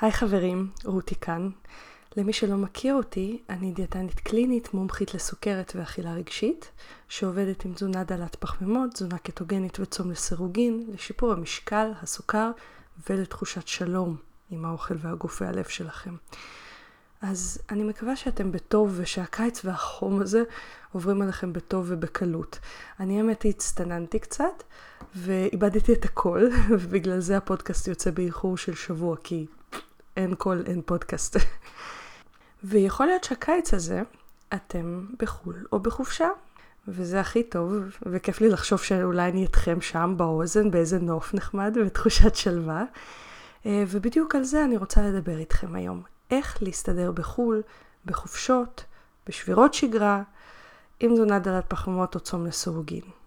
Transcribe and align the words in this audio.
היי 0.00 0.12
חברים, 0.12 0.70
רותי 0.84 1.14
כאן. 1.14 1.50
למי 2.16 2.32
שלא 2.32 2.56
מכיר 2.56 2.94
אותי, 2.94 3.42
אני 3.50 3.72
דיאטנית 3.72 4.20
קלינית 4.20 4.74
מומחית 4.74 5.14
לסוכרת 5.14 5.72
ואכילה 5.76 6.12
רגשית, 6.12 6.70
שעובדת 7.08 7.64
עם 7.64 7.74
תזונה 7.74 8.04
דלת 8.04 8.36
פחמימות, 8.36 8.90
תזונה 8.92 9.18
קטוגנית 9.18 9.80
וצום 9.80 10.10
לסירוגין, 10.10 10.84
לשיפור 10.94 11.32
המשקל, 11.32 11.90
הסוכר 12.02 12.50
ולתחושת 13.10 13.68
שלום 13.68 14.16
עם 14.50 14.64
האוכל 14.64 14.94
והגוף 14.98 15.42
והלב 15.42 15.64
שלכם. 15.64 16.16
אז 17.22 17.58
אני 17.70 17.84
מקווה 17.84 18.16
שאתם 18.16 18.52
בטוב 18.52 18.94
ושהקיץ 18.96 19.64
והחום 19.64 20.20
הזה 20.20 20.42
עוברים 20.92 21.22
עליכם 21.22 21.52
בטוב 21.52 21.86
ובקלות. 21.88 22.58
אני 23.00 23.18
האמת 23.20 23.44
הצטננתי 23.44 24.18
קצת 24.18 24.62
ואיבדתי 25.16 25.92
את 25.92 26.04
הכל, 26.04 26.48
ובגלל 26.70 27.20
זה 27.20 27.36
הפודקאסט 27.36 27.88
יוצא 27.88 28.10
באיחור 28.10 28.56
של 28.56 28.74
שבוע, 28.74 29.16
כי 29.24 29.46
אין 30.18 30.34
קול, 30.34 30.62
אין 30.66 30.82
פודקאסט. 30.86 31.36
ויכול 32.64 33.06
להיות 33.06 33.24
שהקיץ 33.24 33.74
הזה 33.74 34.02
אתם 34.54 35.06
בחו"ל 35.18 35.66
או 35.72 35.78
בחופשה, 35.80 36.28
וזה 36.88 37.20
הכי 37.20 37.42
טוב, 37.42 37.72
וכיף 38.02 38.40
לי 38.40 38.48
לחשוב 38.48 38.78
שאולי 38.78 39.30
אני 39.30 39.46
אתכם 39.46 39.80
שם 39.80 40.14
באוזן, 40.16 40.70
באיזה 40.70 40.98
נוף 40.98 41.34
נחמד 41.34 41.76
ותחושת 41.86 42.34
שלווה. 42.34 42.84
אה, 43.66 43.84
ובדיוק 43.88 44.34
על 44.34 44.44
זה 44.44 44.64
אני 44.64 44.76
רוצה 44.76 45.02
לדבר 45.02 45.38
איתכם 45.38 45.74
היום. 45.74 46.02
איך 46.30 46.62
להסתדר 46.62 47.12
בחו"ל, 47.12 47.62
בחופשות, 48.04 48.84
בשבירות 49.26 49.74
שגרה, 49.74 50.22
עם 51.00 51.14
תזונה 51.14 51.38
דלת 51.38 51.64
פחמות 51.68 52.14
או 52.14 52.20
צום 52.20 52.46
לסורוגין. 52.46 53.17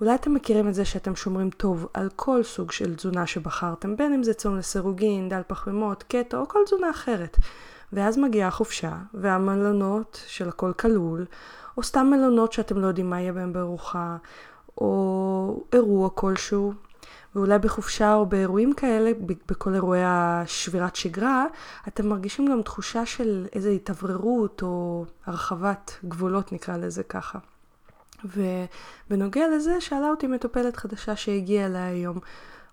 אולי 0.00 0.14
אתם 0.14 0.34
מכירים 0.34 0.68
את 0.68 0.74
זה 0.74 0.84
שאתם 0.84 1.16
שומרים 1.16 1.50
טוב 1.50 1.86
על 1.94 2.08
כל 2.16 2.42
סוג 2.42 2.72
של 2.72 2.94
תזונה 2.94 3.26
שבחרתם, 3.26 3.96
בין 3.96 4.12
אם 4.12 4.22
זה 4.22 4.34
צום 4.34 4.56
לסירוגין, 4.56 5.28
דל 5.28 5.42
פחמימות, 5.46 6.02
קטו 6.02 6.36
או 6.40 6.48
כל 6.48 6.58
תזונה 6.66 6.90
אחרת. 6.90 7.36
ואז 7.92 8.18
מגיעה 8.18 8.48
החופשה, 8.48 8.92
והמלונות 9.14 10.20
של 10.26 10.48
הכל 10.48 10.72
כלול, 10.72 11.26
או 11.76 11.82
סתם 11.82 12.06
מלונות 12.06 12.52
שאתם 12.52 12.78
לא 12.78 12.86
יודעים 12.86 13.10
מה 13.10 13.20
יהיה 13.20 13.32
בהם 13.32 13.52
בארוחה, 13.52 14.16
או 14.78 15.64
אירוע 15.72 16.10
כלשהו, 16.10 16.72
ואולי 17.34 17.58
בחופשה 17.58 18.14
או 18.14 18.26
באירועים 18.26 18.74
כאלה, 18.74 19.10
בכל 19.48 19.74
אירועי 19.74 20.02
השבירת 20.04 20.96
שגרה, 20.96 21.46
אתם 21.88 22.08
מרגישים 22.08 22.46
גם 22.46 22.62
תחושה 22.62 23.06
של 23.06 23.46
איזו 23.52 23.68
התאווררות 23.68 24.62
או 24.62 25.04
הרחבת 25.26 25.98
גבולות, 26.04 26.52
נקרא 26.52 26.76
לזה 26.76 27.02
ככה. 27.02 27.38
ובנוגע 28.24 29.48
לזה 29.48 29.80
שאלה 29.80 30.08
אותי 30.08 30.26
מטופלת 30.26 30.76
חדשה 30.76 31.16
שהגיעה 31.16 31.66
אליי 31.66 31.82
היום, 31.82 32.18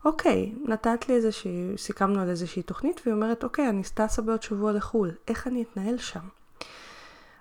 אוקיי, 0.06 0.54
נתת 0.66 1.10
לי 1.10 1.16
איזושהי, 1.16 1.74
סיכמנו 1.78 2.22
על 2.22 2.30
איזושהי 2.30 2.64
תוכנית, 2.64 3.02
והיא 3.06 3.16
אומרת, 3.16 3.44
אוקיי, 3.44 3.70
אני 3.70 3.82
טסה 3.94 4.22
בעוד 4.22 4.44
שבוע 4.44 4.72
לחו"ל, 4.72 5.12
איך 5.28 5.48
אני 5.48 5.64
אתנהל 5.64 5.98
שם? 5.98 6.28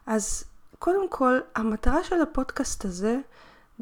אז 0.06 0.44
קודם 0.78 1.08
כל, 1.08 1.38
המטרה 1.54 2.04
של 2.04 2.20
הפודקאסט 2.20 2.84
הזה, 2.84 3.18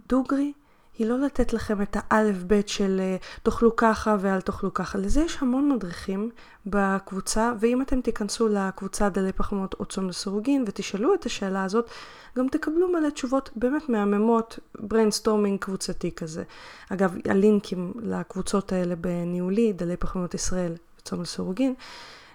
דוגרי, 0.08 0.52
היא 1.00 1.08
לא 1.08 1.18
לתת 1.18 1.52
לכם 1.52 1.82
את 1.82 1.96
האלף 2.00 2.42
בית 2.42 2.68
של 2.68 3.00
אה, 3.00 3.16
תאכלו 3.42 3.76
ככה 3.76 4.16
ואל 4.20 4.40
תאכלו 4.40 4.74
ככה. 4.74 4.98
לזה 4.98 5.20
יש 5.20 5.38
המון 5.40 5.72
מדריכים 5.72 6.30
בקבוצה, 6.66 7.52
ואם 7.60 7.82
אתם 7.82 8.00
תיכנסו 8.00 8.48
לקבוצה 8.48 9.08
דלי 9.08 9.32
פחמות 9.32 9.74
או 9.80 9.84
צום 9.84 10.08
לסירוגין 10.08 10.64
ותשאלו 10.66 11.14
את 11.14 11.26
השאלה 11.26 11.64
הזאת, 11.64 11.90
גם 12.38 12.48
תקבלו 12.48 12.92
מלא 12.92 13.08
תשובות 13.08 13.50
באמת 13.56 13.88
מהממות, 13.88 14.58
brainstorming 14.78 15.58
קבוצתי 15.58 16.12
כזה. 16.14 16.42
אגב, 16.88 17.14
הלינקים 17.24 17.92
לקבוצות 18.02 18.72
האלה 18.72 18.96
בניהולי, 18.96 19.72
דלי 19.72 19.96
פחמימות 19.96 20.34
ישראל 20.34 20.72
וצום 20.98 21.22
לסירוגין, 21.22 21.74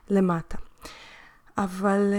למטה. 0.10 0.58
אבל 1.58 2.14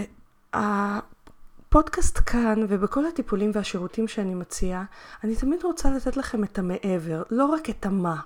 בפודקאסט 1.76 2.20
כאן 2.26 2.66
ובכל 2.69 3.06
הטיפולים 3.06 3.50
והשירותים 3.54 4.09
שאני 4.09 4.34
מציעה, 4.34 4.84
אני 5.25 5.37
תמיד 5.37 5.64
רוצה 5.64 5.91
לתת 5.91 6.16
לכם 6.16 6.44
את 6.44 6.59
המעבר, 6.59 7.22
לא 7.31 7.47
רק 7.47 7.70
את 7.70 7.87
המה. 7.87 8.16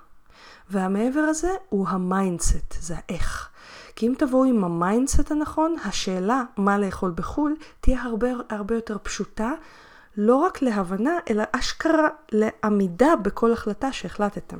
והמעבר 0.69 1.19
הזה 1.19 1.49
הוא 1.69 1.87
ה 1.87 1.97
mindset, 1.97 2.75
זה 2.79 2.95
האיך. 2.97 3.49
כי 3.95 4.07
אם 4.07 4.13
תבואו 4.17 4.43
עם 4.43 4.63
ה 4.63 4.72
mindset 4.72 5.31
הנכון, 5.31 5.75
השאלה 5.85 6.43
מה 6.57 6.77
לאכול 6.77 7.11
בחו"ל 7.15 7.55
תהיה 7.81 8.01
הרבה, 8.01 8.27
הרבה 8.49 8.75
יותר 8.75 8.97
פשוטה, 9.03 9.51
לא 10.17 10.35
רק 10.35 10.61
להבנה, 10.61 11.17
אלא 11.29 11.43
אשכרה 11.51 12.07
לעמידה 12.31 13.15
בכל 13.15 13.53
החלטה 13.53 13.91
שהחלטתם. 13.91 14.57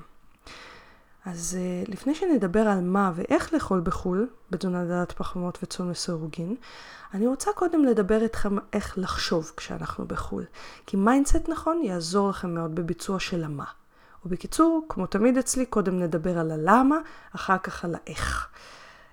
אז 1.26 1.58
uh, 1.58 1.92
לפני 1.92 2.16
שנדבר 2.16 2.60
על 2.60 2.82
מה 2.82 3.12
ואיך 3.16 3.54
לאכול 3.54 3.82
בחו"ל, 3.84 4.28
בתזונה 4.52 4.86
דלת 4.86 5.12
פחמימות 5.12 5.60
וצום 5.64 5.90
לסירוגין, 5.90 6.56
אני 7.14 7.28
רוצה 7.28 7.52
קודם 7.56 7.86
לדבר 7.86 8.22
איתכם 8.22 8.56
איך 8.74 8.98
לחשוב 8.98 9.52
כשאנחנו 9.58 10.08
בחו"ל. 10.08 10.46
כי 10.86 10.98
mindset 10.98 11.50
נכון 11.50 11.82
יעזור 11.84 12.30
לכם 12.30 12.54
מאוד 12.54 12.76
בביצוע 12.76 13.20
של 13.20 13.44
המה. 13.44 13.66
ובקיצור, 14.26 14.86
כמו 14.90 15.08
תמיד 15.08 15.38
אצלי, 15.38 15.66
קודם 15.66 16.00
נדבר 16.00 16.40
על 16.40 16.52
הלמה, 16.52 16.98
אחר 17.36 17.58
כך 17.58 17.86
על 17.86 17.96
האיך. 17.96 18.48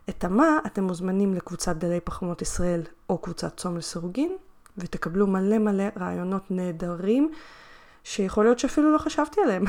את 0.08 0.24
המה 0.24 0.58
אתם 0.66 0.84
מוזמנים 0.84 1.34
לקבוצת 1.34 1.76
דלי 1.76 2.00
פחמות 2.00 2.42
ישראל 2.42 2.82
או 3.10 3.18
קבוצת 3.18 3.56
צום 3.56 3.76
לסירוגין, 3.76 4.36
ותקבלו 4.78 5.26
מלא 5.26 5.58
מלא 5.58 5.84
רעיונות 5.96 6.50
נהדרים, 6.50 7.30
שיכול 8.04 8.44
להיות 8.44 8.58
שאפילו 8.58 8.92
לא 8.92 8.98
חשבתי 8.98 9.40
עליהם. 9.40 9.64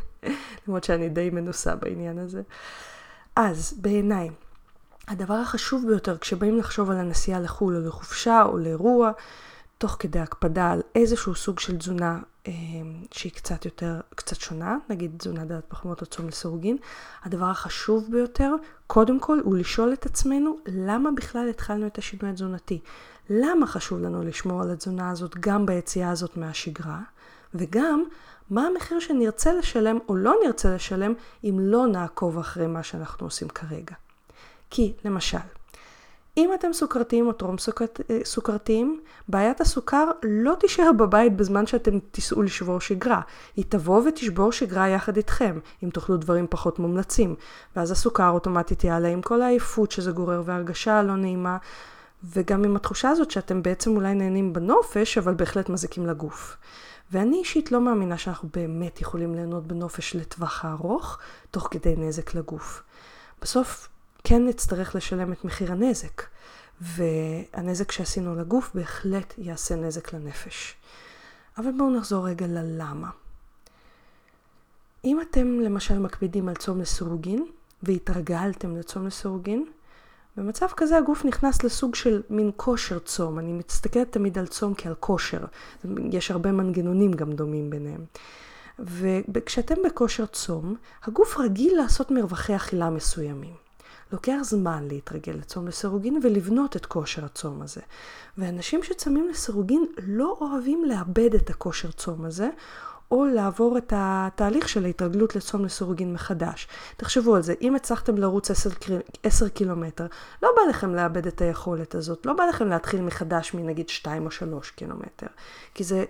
למרות 0.68 0.84
שאני 0.84 1.08
די 1.08 1.30
מנוסה 1.30 1.74
בעניין 1.74 2.18
הזה. 2.18 2.42
אז 3.36 3.74
בעיניי, 3.80 4.30
הדבר 5.08 5.34
החשוב 5.34 5.84
ביותר 5.86 6.18
כשבאים 6.18 6.58
לחשוב 6.58 6.90
על 6.90 6.96
הנסיעה 6.96 7.40
לחו"ל 7.40 7.76
או 7.76 7.80
לחופשה 7.80 8.42
או 8.42 8.58
לאירוע, 8.58 9.10
תוך 9.78 9.96
כדי 9.98 10.18
הקפדה 10.18 10.72
על 10.72 10.82
איזשהו 10.94 11.34
סוג 11.34 11.58
של 11.58 11.78
תזונה 11.78 12.18
אה, 12.46 12.52
שהיא 13.12 13.32
קצת 13.32 13.64
יותר, 13.64 14.00
קצת 14.14 14.36
שונה, 14.36 14.76
נגיד 14.88 15.12
תזונה 15.18 15.44
דעת 15.44 15.64
פחמות 15.68 16.00
או 16.00 16.06
צום 16.06 16.28
לסירוגין, 16.28 16.76
הדבר 17.24 17.46
החשוב 17.46 18.08
ביותר, 18.10 18.54
קודם 18.86 19.20
כל, 19.20 19.40
הוא 19.44 19.56
לשאול 19.56 19.92
את 19.92 20.06
עצמנו 20.06 20.58
למה 20.66 21.10
בכלל 21.16 21.48
התחלנו 21.48 21.86
את 21.86 21.98
השינוי 21.98 22.30
התזונתי. 22.30 22.80
למה 23.30 23.66
חשוב 23.66 23.98
לנו 23.98 24.22
לשמור 24.22 24.62
על 24.62 24.70
התזונה 24.70 25.10
הזאת 25.10 25.36
גם 25.40 25.66
ביציאה 25.66 26.10
הזאת 26.10 26.36
מהשגרה, 26.36 27.00
וגם 27.58 28.04
מה 28.50 28.66
המחיר 28.66 29.00
שנרצה 29.00 29.52
לשלם 29.52 29.98
או 30.08 30.16
לא 30.16 30.34
נרצה 30.44 30.74
לשלם 30.74 31.14
אם 31.44 31.56
לא 31.60 31.86
נעקוב 31.86 32.38
אחרי 32.38 32.66
מה 32.66 32.82
שאנחנו 32.82 33.26
עושים 33.26 33.48
כרגע. 33.48 33.94
כי, 34.70 34.92
למשל, 35.04 35.38
אם 36.36 36.50
אתם 36.54 36.72
סוכרתיים 36.72 37.26
או 37.26 37.32
טרום 37.32 37.56
אה, 38.10 38.18
סוכרתיים, 38.24 39.00
בעיית 39.28 39.60
הסוכר 39.60 40.10
לא 40.22 40.54
תישאר 40.60 40.92
בבית 40.92 41.36
בזמן 41.36 41.66
שאתם 41.66 41.98
תיסעו 41.98 42.42
לשבור 42.42 42.80
שגרה. 42.80 43.20
היא 43.56 43.64
תבוא 43.68 44.02
ותשבור 44.08 44.52
שגרה 44.52 44.88
יחד 44.88 45.16
איתכם, 45.16 45.58
אם 45.84 45.90
תאכלו 45.90 46.16
דברים 46.16 46.46
פחות 46.50 46.78
מומלצים. 46.78 47.34
ואז 47.76 47.90
הסוכר 47.90 48.28
אוטומטית 48.28 48.84
יעלה 48.84 49.08
עם 49.08 49.22
כל 49.22 49.42
העייפות 49.42 49.92
שזה 49.92 50.12
גורר 50.12 50.42
והרגשה 50.44 50.98
הלא 50.98 51.16
נעימה, 51.16 51.56
וגם 52.24 52.64
עם 52.64 52.76
התחושה 52.76 53.10
הזאת 53.10 53.30
שאתם 53.30 53.62
בעצם 53.62 53.96
אולי 53.96 54.14
נהנים 54.14 54.52
בנופש, 54.52 55.18
אבל 55.18 55.34
בהחלט 55.34 55.68
מזיקים 55.68 56.06
לגוף. 56.06 56.56
ואני 57.10 57.36
אישית 57.38 57.72
לא 57.72 57.80
מאמינה 57.80 58.18
שאנחנו 58.18 58.48
באמת 58.54 59.00
יכולים 59.00 59.34
ליהנות 59.34 59.66
בנופש 59.66 60.16
לטווח 60.16 60.64
הארוך, 60.64 61.18
תוך 61.50 61.68
כדי 61.70 61.94
נזק 61.96 62.34
לגוף. 62.34 62.82
בסוף 63.42 63.88
כן 64.24 64.46
נצטרך 64.46 64.94
לשלם 64.94 65.32
את 65.32 65.44
מחיר 65.44 65.72
הנזק, 65.72 66.22
והנזק 66.80 67.92
שעשינו 67.92 68.34
לגוף 68.34 68.70
בהחלט 68.74 69.34
יעשה 69.38 69.76
נזק 69.76 70.12
לנפש. 70.12 70.74
אבל 71.58 71.70
בואו 71.76 71.90
נחזור 71.90 72.28
רגע 72.28 72.46
ללמה. 72.46 73.10
אם 75.04 75.20
אתם 75.20 75.60
למשל 75.60 75.98
מקפידים 75.98 76.48
על 76.48 76.54
צום 76.54 76.80
לסירוגין, 76.80 77.46
והתרגלתם 77.82 78.76
לצום 78.76 79.06
לסירוגין, 79.06 79.66
במצב 80.36 80.66
כזה 80.76 80.98
הגוף 80.98 81.24
נכנס 81.24 81.62
לסוג 81.64 81.94
של 81.94 82.22
מין 82.30 82.50
כושר 82.56 82.98
צום. 82.98 83.38
אני 83.38 83.52
מסתכלת 83.52 84.12
תמיד 84.12 84.38
על 84.38 84.46
צום 84.46 84.74
כעל 84.76 84.94
כושר. 85.00 85.44
יש 86.10 86.30
הרבה 86.30 86.52
מנגנונים 86.52 87.12
גם 87.12 87.32
דומים 87.32 87.70
ביניהם. 87.70 88.04
וכשאתם 89.34 89.74
בכושר 89.84 90.26
צום, 90.26 90.76
הגוף 91.04 91.38
רגיל 91.38 91.76
לעשות 91.76 92.10
מרווחי 92.10 92.56
אכילה 92.56 92.90
מסוימים. 92.90 93.54
לוקח 94.12 94.36
זמן 94.42 94.88
להתרגל 94.88 95.32
לצום 95.32 95.68
לסירוגין 95.68 96.20
ולבנות 96.22 96.76
את 96.76 96.86
כושר 96.86 97.24
הצום 97.24 97.62
הזה. 97.62 97.80
ואנשים 98.38 98.82
שצמים 98.82 99.28
לסירוגין 99.28 99.86
לא 100.06 100.38
אוהבים 100.40 100.84
לאבד 100.84 101.34
את 101.34 101.50
הכושר 101.50 101.90
צום 101.90 102.24
הזה, 102.24 102.48
או 103.10 103.24
לעבור 103.24 103.78
את 103.78 103.92
התהליך 103.96 104.68
של 104.68 104.84
ההתרגלות 104.84 105.36
לצום 105.36 105.64
לסירוגין 105.64 106.12
מחדש. 106.12 106.68
תחשבו 106.96 107.36
על 107.36 107.42
זה, 107.42 107.54
אם 107.60 107.74
הצלחתם 107.74 108.16
לרוץ 108.18 108.50
10, 108.50 108.70
10 109.22 109.48
קילומטר, 109.48 110.06
לא 110.42 110.50
בא 110.56 110.62
לכם 110.70 110.94
לאבד 110.94 111.26
את 111.26 111.40
היכולת 111.40 111.94
הזאת, 111.94 112.26
לא 112.26 112.32
בא 112.32 112.44
לכם 112.44 112.68
להתחיל 112.68 113.02
מחדש 113.02 113.54
מנגיד 113.54 113.88
2 113.88 114.26
או 114.26 114.30
3 114.30 114.70
קילומטר, 114.70 115.26
כי 115.74 115.84
זה 115.84 116.04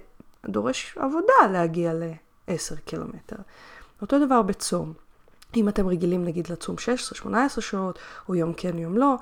דורש 0.48 0.96
עבודה 0.98 1.52
להגיע 1.52 1.94
ל-10 1.94 2.80
קילומטר. 2.84 3.36
אותו 4.02 4.26
דבר 4.26 4.42
בצום. 4.42 4.92
אם 5.56 5.68
אתם 5.68 5.88
רגילים 5.88 6.24
נגיד 6.24 6.48
לצום 6.50 6.76
16-18 7.24 7.60
שעות, 7.60 7.98
או 8.28 8.34
יום 8.34 8.52
כן 8.56 8.78
יום 8.78 8.98
לא, 8.98 9.14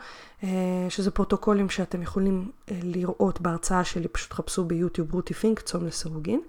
אה, 0.43 0.49
שזה 0.89 1.11
פרוטוקולים 1.11 1.71
שאתם 1.71 2.03
יכולים 2.03 2.51
אה, 2.71 2.79
לראות 2.83 3.41
בהרצאה 3.41 3.85
שלי, 3.85 4.09
פשוט 4.09 4.33
חפשו 4.33 4.65
ביוטיוב 4.65 5.15
רותי 5.15 5.35
פינק, 5.35 5.61
צום 5.61 5.87
לסירוגין. 5.87 6.41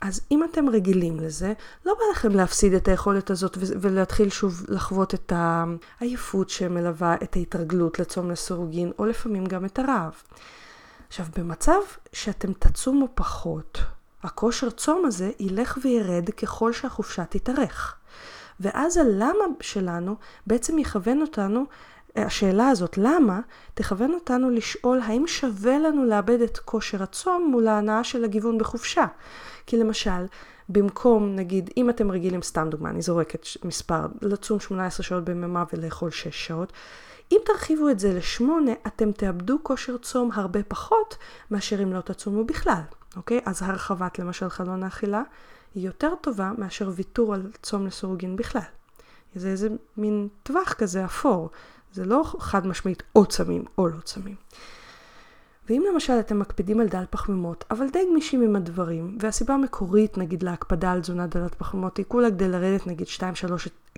אז 0.00 0.20
אם 0.30 0.44
אתם 0.44 0.68
רגילים 0.68 1.20
לזה, 1.20 1.52
לא 1.86 1.94
בא 1.94 2.04
לכם 2.12 2.34
להפסיד 2.34 2.74
את 2.74 2.88
היכולת 2.88 3.30
הזאת 3.30 3.58
ולהתחיל 3.60 4.30
שוב 4.30 4.64
לחוות 4.68 5.14
את 5.14 5.32
העייפות 5.36 6.50
שמלווה 6.50 7.14
את 7.22 7.36
ההתרגלות 7.36 7.98
לצום 7.98 8.30
לסירוגין, 8.30 8.92
או 8.98 9.06
לפעמים 9.06 9.46
גם 9.46 9.64
את 9.64 9.78
הרעב. 9.78 10.22
עכשיו, 11.08 11.26
במצב 11.36 11.80
שאתם 12.12 12.52
תצומו 12.52 13.08
פחות, 13.14 13.78
הכושר 14.22 14.70
צום 14.70 15.04
הזה 15.04 15.30
ילך 15.40 15.78
וירד 15.84 16.30
ככל 16.30 16.72
שהחופשה 16.72 17.24
תתארך. 17.24 17.94
ואז 18.60 18.96
הלמה 18.96 19.44
שלנו 19.60 20.16
בעצם 20.46 20.78
יכוון 20.78 21.20
אותנו, 21.20 21.64
השאלה 22.16 22.68
הזאת 22.68 22.98
למה, 22.98 23.40
תכוון 23.74 24.14
אותנו 24.14 24.50
לשאול 24.50 25.00
האם 25.00 25.26
שווה 25.26 25.78
לנו 25.78 26.04
לאבד 26.04 26.40
את 26.40 26.58
כושר 26.58 27.02
הצום 27.02 27.48
מול 27.50 27.68
ההנאה 27.68 28.04
של 28.04 28.24
הגיוון 28.24 28.58
בחופשה. 28.58 29.06
כי 29.66 29.76
למשל, 29.76 30.26
במקום, 30.68 31.36
נגיד, 31.36 31.70
אם 31.76 31.90
אתם 31.90 32.10
רגילים, 32.10 32.42
סתם 32.42 32.68
דוגמה, 32.70 32.90
אני 32.90 33.02
זורקת 33.02 33.46
מספר, 33.64 34.06
לצום 34.22 34.60
18 34.60 35.04
שעות 35.04 35.24
ביממה 35.24 35.64
ולאכול 35.72 36.10
6 36.10 36.46
שעות, 36.46 36.72
אם 37.32 37.38
תרחיבו 37.44 37.88
את 37.88 37.98
זה 37.98 38.12
לשמונה, 38.12 38.72
אתם 38.86 39.12
תאבדו 39.12 39.58
כושר 39.62 39.96
צום 39.96 40.30
הרבה 40.34 40.62
פחות 40.62 41.16
מאשר 41.50 41.82
אם 41.82 41.92
לא 41.92 42.00
תצומו 42.00 42.44
בכלל, 42.44 42.80
אוקיי? 43.16 43.40
אז 43.46 43.62
הרחבת 43.62 44.18
למשל 44.18 44.48
חלון 44.48 44.82
האכילה 44.82 45.22
היא 45.74 45.86
יותר 45.86 46.14
טובה 46.20 46.52
מאשר 46.58 46.90
ויתור 46.94 47.34
על 47.34 47.50
צום 47.62 47.86
לסירוגין 47.86 48.36
בכלל. 48.36 48.60
זה 49.34 49.48
איזה 49.48 49.68
מין 49.96 50.28
טווח 50.42 50.72
כזה 50.72 51.04
אפור, 51.04 51.50
זה 51.92 52.04
לא 52.04 52.22
חד 52.38 52.66
משמעית 52.66 53.02
או 53.16 53.26
צמים 53.26 53.64
או 53.78 53.88
לא 53.88 54.00
צמים. 54.00 54.34
ואם 55.68 55.84
למשל 55.92 56.12
אתם 56.20 56.38
מקפידים 56.38 56.80
על 56.80 56.88
דל 56.88 57.04
פחמימות, 57.10 57.64
אבל 57.70 57.86
די 57.92 58.06
גמישים 58.10 58.42
עם 58.42 58.56
הדברים, 58.56 59.18
והסיבה 59.20 59.54
המקורית 59.54 60.18
נגיד 60.18 60.42
להקפדה 60.42 60.92
על 60.92 61.00
תזונה 61.00 61.26
דלת 61.26 61.54
פחמימות 61.54 61.96
היא 61.96 62.04
כולה 62.08 62.30
כדי 62.30 62.48
לרדת 62.48 62.86
נגיד 62.86 63.06
2-3 63.06 63.20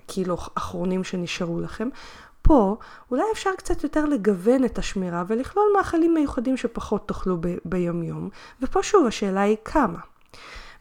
קילו 0.07 0.37
אחרונים 0.55 1.03
שנשארו 1.03 1.61
לכם, 1.61 1.89
פה 2.41 2.77
אולי 3.11 3.23
אפשר 3.33 3.49
קצת 3.57 3.83
יותר 3.83 4.05
לגוון 4.05 4.65
את 4.65 4.77
השמירה 4.77 5.23
ולכלול 5.27 5.65
מאכלים 5.77 6.13
מיוחדים 6.13 6.57
שפחות 6.57 7.07
תאכלו 7.07 7.37
ב- 7.41 7.57
ביומיום, 7.65 8.29
ופה 8.61 8.83
שוב 8.83 9.07
השאלה 9.07 9.41
היא 9.41 9.57
כמה. 9.65 9.99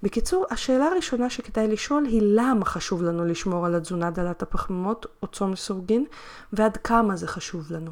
בקיצור, 0.02 0.46
השאלה 0.50 0.84
הראשונה 0.84 1.30
שכדאי 1.30 1.68
לשאול 1.68 2.04
היא 2.04 2.22
למה 2.24 2.64
חשוב 2.64 3.02
לנו 3.02 3.24
לשמור 3.24 3.66
על 3.66 3.74
התזונה 3.74 4.10
דלת 4.10 4.42
הפחמימות 4.42 5.06
או 5.22 5.26
צום 5.26 5.52
לסורגין, 5.52 6.04
ועד 6.52 6.76
כמה 6.76 7.16
זה 7.16 7.26
חשוב 7.26 7.72
לנו. 7.72 7.90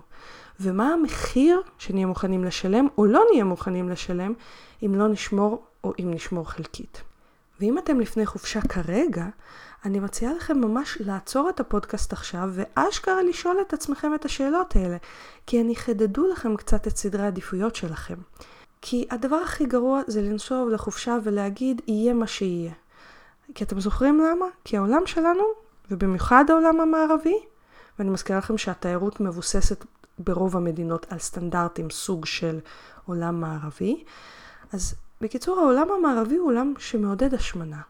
ומה 0.61 0.93
המחיר 0.93 1.63
שנהיה 1.79 2.07
מוכנים 2.07 2.45
לשלם 2.45 2.87
או 2.99 3.07
לא 3.07 3.25
נהיה 3.33 3.45
מוכנים 3.45 3.89
לשלם 3.89 4.33
אם 4.83 4.95
לא 4.95 5.09
נשמור 5.09 5.63
או 5.85 5.93
אם 6.01 6.11
נשמור 6.11 6.51
חלקית. 6.51 7.03
ואם 7.61 7.79
אתם 7.79 8.01
לפני 8.01 8.27
חופשה 8.27 8.61
כרגע, 8.61 9.27
אני 9.85 10.01
מציעה 10.01 10.35
לכם 10.35 10.61
ממש 10.61 10.99
לעצור 11.01 11.49
את 11.49 11.61
הפודקאסט 11.61 12.13
עכשיו 12.13 12.51
ואשכרה 12.53 13.23
לשאול 13.23 13.57
את 13.61 13.73
עצמכם 13.73 14.15
את 14.15 14.25
השאלות 14.25 14.77
האלה, 14.77 14.97
כי 15.47 15.61
אני 15.61 15.73
יחדדו 15.73 16.27
לכם 16.27 16.57
קצת 16.57 16.87
את 16.87 16.97
סדרי 16.97 17.23
העדיפויות 17.23 17.77
שלכם. 17.77 18.15
כי 18.81 19.07
הדבר 19.11 19.37
הכי 19.37 19.67
גרוע 19.67 20.01
זה 20.07 20.23
לנסוע 20.23 20.65
לחופשה 20.71 21.19
ולהגיד 21.23 21.83
יהיה 21.87 22.15
מה 22.15 22.27
שיהיה. 22.27 22.73
כי 23.55 23.65
אתם 23.65 23.81
זוכרים 23.81 24.21
למה? 24.21 24.47
כי 24.65 24.77
העולם 24.77 25.03
שלנו, 25.07 25.45
ובמיוחד 25.91 26.45
העולם 26.49 26.81
המערבי, 26.81 27.39
ואני 27.99 28.11
מזכירה 28.11 28.39
לכם 28.39 28.59
שהתיירות 28.59 29.21
מבוססת 29.21 29.85
ברוב 30.19 30.57
המדינות 30.57 31.07
על 31.13 31.19
סטנדרטים 31.19 31.91
סוג 31.91 32.27
של 32.27 32.59
עולם 33.07 33.41
מערבי. 33.41 34.05
אז 34.73 34.95
בקיצור, 35.21 35.61
העולם 35.61 35.87
המערבי 35.91 36.37
הוא 36.37 36.49
עולם 36.49 36.75
שמעודד 36.79 37.35
השמנה. 37.35 37.81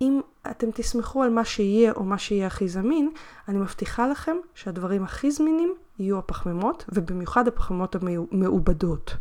אם 0.00 0.20
אתם 0.50 0.70
תסמכו 0.70 1.22
על 1.22 1.30
מה 1.30 1.44
שיהיה 1.44 1.92
או 1.92 2.04
מה 2.04 2.18
שיהיה 2.18 2.46
הכי 2.46 2.68
זמין, 2.68 3.10
אני 3.48 3.58
מבטיחה 3.58 4.08
לכם 4.08 4.36
שהדברים 4.54 5.04
הכי 5.04 5.30
זמינים 5.30 5.74
יהיו 5.98 6.18
הפחמימות, 6.18 6.84
ובמיוחד 6.88 7.48
הפחמימות 7.48 7.96
המעובדות. 8.32 9.14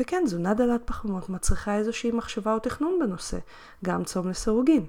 וכן, 0.00 0.22
תזונה 0.24 0.54
דלת 0.54 0.80
פחמימות 0.84 1.28
מצריכה 1.28 1.76
איזושהי 1.76 2.10
מחשבה 2.10 2.54
או 2.54 2.58
תכנון 2.58 2.98
בנושא, 3.00 3.38
גם 3.84 4.04
צום 4.04 4.28
לסירוגין. 4.28 4.86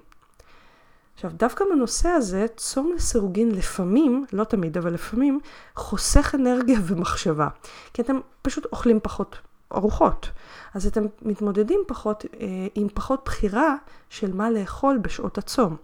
עכשיו, 1.14 1.32
דווקא 1.34 1.66
בנושא 1.74 2.10
הזה, 2.10 2.46
צום 2.58 2.94
לסירוגין 2.96 3.52
לפעמים, 3.52 4.26
לא 4.34 4.44
תמיד, 4.44 4.78
אבל 4.78 4.94
לפעמים, 4.94 5.40
חוסך 5.76 6.36
אנרגיה 6.36 6.80
ומחשבה. 6.88 7.48
כי 7.94 8.02
אתם 8.02 8.20
פשוט 8.42 8.66
אוכלים 8.66 9.00
פחות 9.04 9.38
ארוחות. 9.76 10.30
אז 10.74 10.88
אתם 10.88 11.06
מתמודדים 11.22 11.80
פחות, 11.88 12.26
אה, 12.40 12.48
עם 12.76 12.88
פחות 12.94 13.22
בחירה 13.26 13.76
של 14.10 14.34
מה 14.34 14.50
לאכול 14.52 14.98
בשעות 14.98 15.38
הצום. 15.38 15.78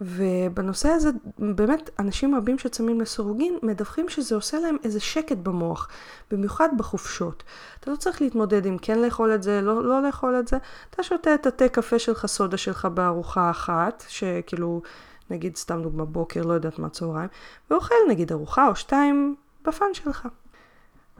ובנושא 0.00 0.88
הזה, 0.88 1.10
באמת, 1.38 1.90
אנשים 1.98 2.34
רבים 2.34 2.58
שצמים 2.58 3.00
לסירוגין 3.00 3.58
מדווחים 3.62 4.08
שזה 4.08 4.34
עושה 4.34 4.58
להם 4.58 4.76
איזה 4.84 5.00
שקט 5.00 5.36
במוח, 5.36 5.88
במיוחד 6.30 6.68
בחופשות. 6.76 7.42
אתה 7.80 7.90
לא 7.90 7.96
צריך 7.96 8.22
להתמודד 8.22 8.66
עם 8.66 8.78
כן 8.78 8.98
לאכול 8.98 9.34
את 9.34 9.42
זה, 9.42 9.60
לא, 9.60 9.84
לא 9.84 10.02
לאכול 10.02 10.40
את 10.40 10.48
זה, 10.48 10.56
אתה 10.90 11.02
שותה 11.02 11.34
את 11.34 11.46
התה 11.46 11.68
קפה 11.68 11.98
שלך, 11.98 12.26
סודה 12.26 12.56
שלך 12.56 12.84
בארוחה 12.84 13.50
אחת, 13.50 14.04
שכאילו, 14.08 14.82
נגיד 15.30 15.56
סתם 15.56 15.82
דוגמה 15.82 16.04
בוקר, 16.04 16.42
לא 16.42 16.52
יודעת 16.52 16.78
מה 16.78 16.88
צהריים, 16.88 17.28
ואוכל 17.70 17.94
נגיד 18.08 18.32
ארוחה 18.32 18.68
או 18.68 18.76
שתיים 18.76 19.36
בפאן 19.64 19.94
שלך. 19.94 20.28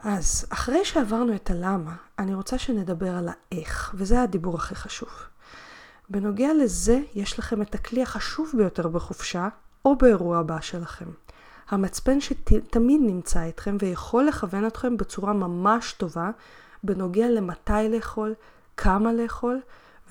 אז 0.02 0.46
אחרי 0.50 0.84
שעברנו 0.84 1.34
את 1.34 1.50
הלמה, 1.50 1.94
אני 2.18 2.34
רוצה 2.34 2.58
שנדבר 2.58 3.16
על 3.16 3.28
האיך, 3.28 3.94
וזה 3.94 4.22
הדיבור 4.22 4.56
הכי 4.56 4.74
חשוב. 4.74 5.08
בנוגע 6.10 6.54
לזה, 6.54 7.00
יש 7.14 7.38
לכם 7.38 7.62
את 7.62 7.74
הכלי 7.74 8.02
החשוב 8.02 8.52
ביותר 8.56 8.88
בחופשה, 8.88 9.48
או 9.84 9.96
באירוע 9.96 10.38
הבא 10.38 10.60
שלכם. 10.60 11.06
המצפן 11.68 12.20
שתמיד 12.20 13.00
נמצא 13.00 13.42
איתכם 13.42 13.76
ויכול 13.80 14.24
לכוון 14.24 14.66
אתכם 14.66 14.96
בצורה 14.96 15.32
ממש 15.32 15.92
טובה 15.92 16.30
בנוגע 16.82 17.30
למתי 17.30 17.88
לאכול, 17.90 18.34
כמה 18.76 19.12
לאכול, 19.12 19.60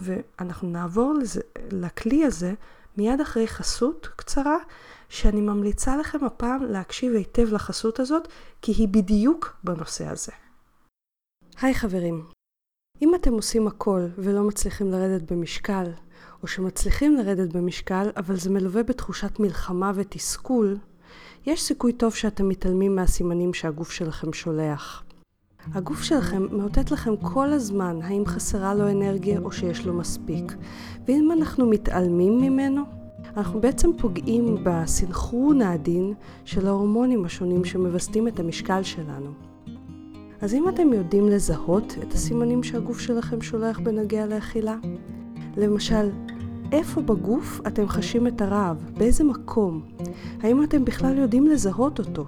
ואנחנו 0.02 0.70
נעבור 0.70 1.14
לזה, 1.14 1.42
לכלי 1.72 2.26
הזה 2.26 2.54
מיד 2.98 3.22
אחרי 3.22 3.48
חסות 3.48 4.10
קצרה, 4.16 4.58
שאני 5.10 5.42
ממליצה 5.42 5.98
לכם 5.98 6.26
הפעם 6.26 6.64
להקשיב 6.64 7.14
היטב 7.14 7.54
לחסות 7.54 8.00
הזאת, 8.00 8.28
כי 8.62 8.72
היא 8.72 8.88
בדיוק 8.88 9.58
בנושא 9.64 10.08
הזה. 10.08 10.32
היי 11.62 11.76
חברים, 11.76 12.26
אם 13.02 13.16
אתם 13.16 13.34
עושים 13.34 13.68
הכל 13.68 14.02
ולא 14.18 14.44
מצליחים 14.44 14.92
לרדת 14.92 15.32
במשקל, 15.32 15.84
או 16.44 16.48
שמצליחים 16.48 17.16
לרדת 17.16 17.54
במשקל, 17.54 18.10
אבל 18.18 18.36
זה 18.36 18.50
מלווה 18.50 18.84
בתחושת 18.84 19.40
מלחמה 19.40 19.92
ותסכול, 19.96 20.78
יש 21.46 21.64
סיכוי 21.64 21.94
טוב 21.94 22.14
שאתם 22.14 22.50
מתעלמים 22.50 22.96
מהסימנים 22.96 23.54
שהגוף 23.54 23.92
שלכם 23.92 24.34
שולח. 24.34 25.04
הגוף 25.74 26.02
שלכם 26.02 26.48
מאותת 26.52 26.92
לכם 26.92 27.18
כל 27.18 27.54
הזמן 27.54 28.00
האם 28.04 28.26
חסרה 28.26 28.76
לו 28.76 28.90
אנרגיה 28.90 29.40
או 29.40 29.52
שיש 29.52 29.86
לו 29.86 29.94
מספיק. 29.94 30.54
ואם 31.08 31.32
אנחנו 31.32 31.70
מתעלמים 31.70 32.38
ממנו, 32.42 32.84
אנחנו 33.38 33.62
בעצם 33.62 33.90
פוגעים 33.98 34.58
בסנכרון 34.64 35.62
העדין 35.62 36.14
של 36.46 36.68
ההורמונים 36.68 37.26
השונים 37.26 37.66
שמווסתים 37.66 38.28
את 38.28 38.40
המשקל 38.40 38.84
שלנו. 38.84 39.47
אז 40.42 40.54
אם 40.54 40.70
אתם 40.70 40.94
יודעים 40.94 41.28
לזהות 41.28 41.96
את 42.04 42.14
הסימנים 42.14 42.64
שהגוף 42.64 43.00
שלכם 43.00 43.42
שולח 43.42 43.80
בנוגע 43.80 44.26
לאכילה, 44.26 44.76
למשל, 45.58 46.10
איפה 46.72 47.02
בגוף 47.02 47.62
אתם 47.68 47.88
חשים 47.88 48.28
את 48.28 48.42
הרעב? 48.42 48.92
באיזה 48.98 49.24
מקום? 49.24 49.82
האם 50.42 50.64
אתם 50.64 50.86
בכלל 50.86 51.18
יודעים 51.18 51.48
לזהות 51.48 52.00
אותו? 52.00 52.26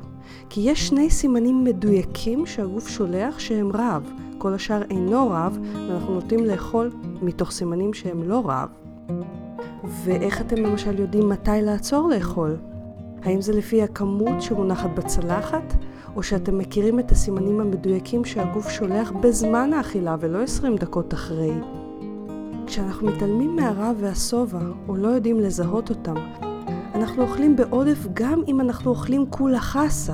כי 0.50 0.62
יש 0.62 0.88
שני 0.88 1.10
סימנים 1.10 1.63
מדויקים 1.63 2.46
שהגוף 2.46 2.88
שולח 2.88 3.39
שהם 3.39 3.72
רעב. 3.72 4.12
כל 4.38 4.54
השאר 4.54 4.82
אינו 4.89 5.30
רעב, 5.30 5.60
ואנחנו 5.89 6.13
נוטים 6.13 6.46
לאכול 6.46 6.92
מתוך 7.22 7.51
סימנים 7.51 7.94
שהם 7.94 8.24
לא 8.24 8.42
רעב. 8.46 8.70
ואיך 10.04 10.42
אתם 10.42 10.56
למשל 10.56 11.00
יודעים 11.00 11.30
מתי 11.30 11.62
לעצור 11.62 12.10
לאכול? 12.10 12.58
האם 13.24 13.42
זה 13.42 13.54
לפי 13.54 13.84
הכמות 13.84 14.42
שמונחת 14.42 14.89
בצלחת, 14.96 15.74
או 16.16 16.24
שאתם 16.24 16.58
מכירים 16.58 17.00
את 17.00 17.12
הסימנים 17.12 17.62
המדויקים 17.62 18.25
שהגוף 18.25 18.70
שולח 18.70 19.12
בזמן 19.12 19.74
האכילה 19.74 20.16
ולא 20.20 20.44
20 20.44 20.75
דקות 20.75 21.13
אחרי? 21.13 21.54
כשאנחנו 22.68 23.08
מתעלמים 23.08 23.56
מהרעב 23.56 23.96
והשובע, 24.00 24.60
או 24.88 24.96
לא 24.96 25.08
יודעים 25.08 25.39
לזהות 25.39 25.89
אותם, 25.89 26.16
אנחנו 26.96 27.24
אוכלים 27.24 27.56
בעודף 27.56 28.08
גם 28.13 28.42
אם 28.48 28.62
אנחנו 28.62 28.92
אוכלים 28.92 29.25
כולה 29.30 29.60
חסה. 29.60 30.13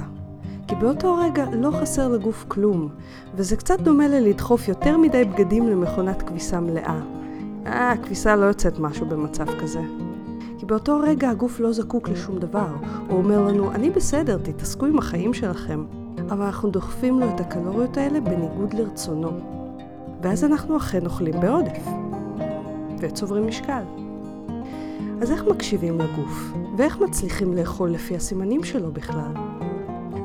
כי 0.68 0.75
באותו 0.75 1.16
רגע 1.16 1.46
לא 1.54 1.72
חסר 1.72 2.08
לגוף 2.08 2.46
כלום, 2.48 2.90
וזה 3.36 3.56
קצת 3.56 3.80
דומה 3.82 4.08
ללדחוף 4.08 4.68
יותר 4.68 4.98
מדי 4.98 5.25
בגדים 5.25 5.68
למכונת 5.68 6.22
כביסה 6.22 6.60
מלאה. 6.60 7.00
אה, 7.66 7.92
הכביסה 7.92 8.36
לא 8.36 8.46
יוצאת 8.46 8.80
משהו 8.80 9.06
במצב 9.06 9.46
כזה. 9.62 9.82
כי 10.65 10.69
באותו 10.69 11.00
רגע 11.00 11.29
הגוף 11.29 11.60
לא 11.60 11.72
זקוק 11.72 12.10
לשום 12.10 12.39
דבר. 12.39 12.67
הוא 13.07 13.17
אומר 13.17 13.48
לנו, 13.48 13.72
אני 13.72 13.89
בסדר, 13.89 14.38
תתעסקו 14.38 14.86
עם 14.86 14.98
החיים 14.98 15.34
שלכם. 15.34 15.86
אבל 16.29 16.45
אנחנו 16.45 16.69
דוחפים 16.69 17.19
לו 17.19 17.29
את 17.29 17.39
הקלוריות 17.39 17.98
האלה 17.98 18.19
בניגוד 18.22 18.74
לרצונו. 18.74 19.29
ואז 20.22 20.43
אנחנו 20.43 20.77
אכן 20.77 21.05
אוכלים 21.05 21.39
בעודף. 21.39 21.84
וצוברים 23.00 23.48
משקל. 23.48 23.84
אז 25.22 25.31
איך 25.31 25.43
מקשיבים 25.43 26.00
לגוף? 26.00 26.53
ואיך 26.77 27.00
מצליחים 27.00 27.53
לאכול 27.53 27.89
לפי 27.89 28.15
הסימנים 28.15 28.63
שלו 28.63 28.91
בכלל? 28.91 29.34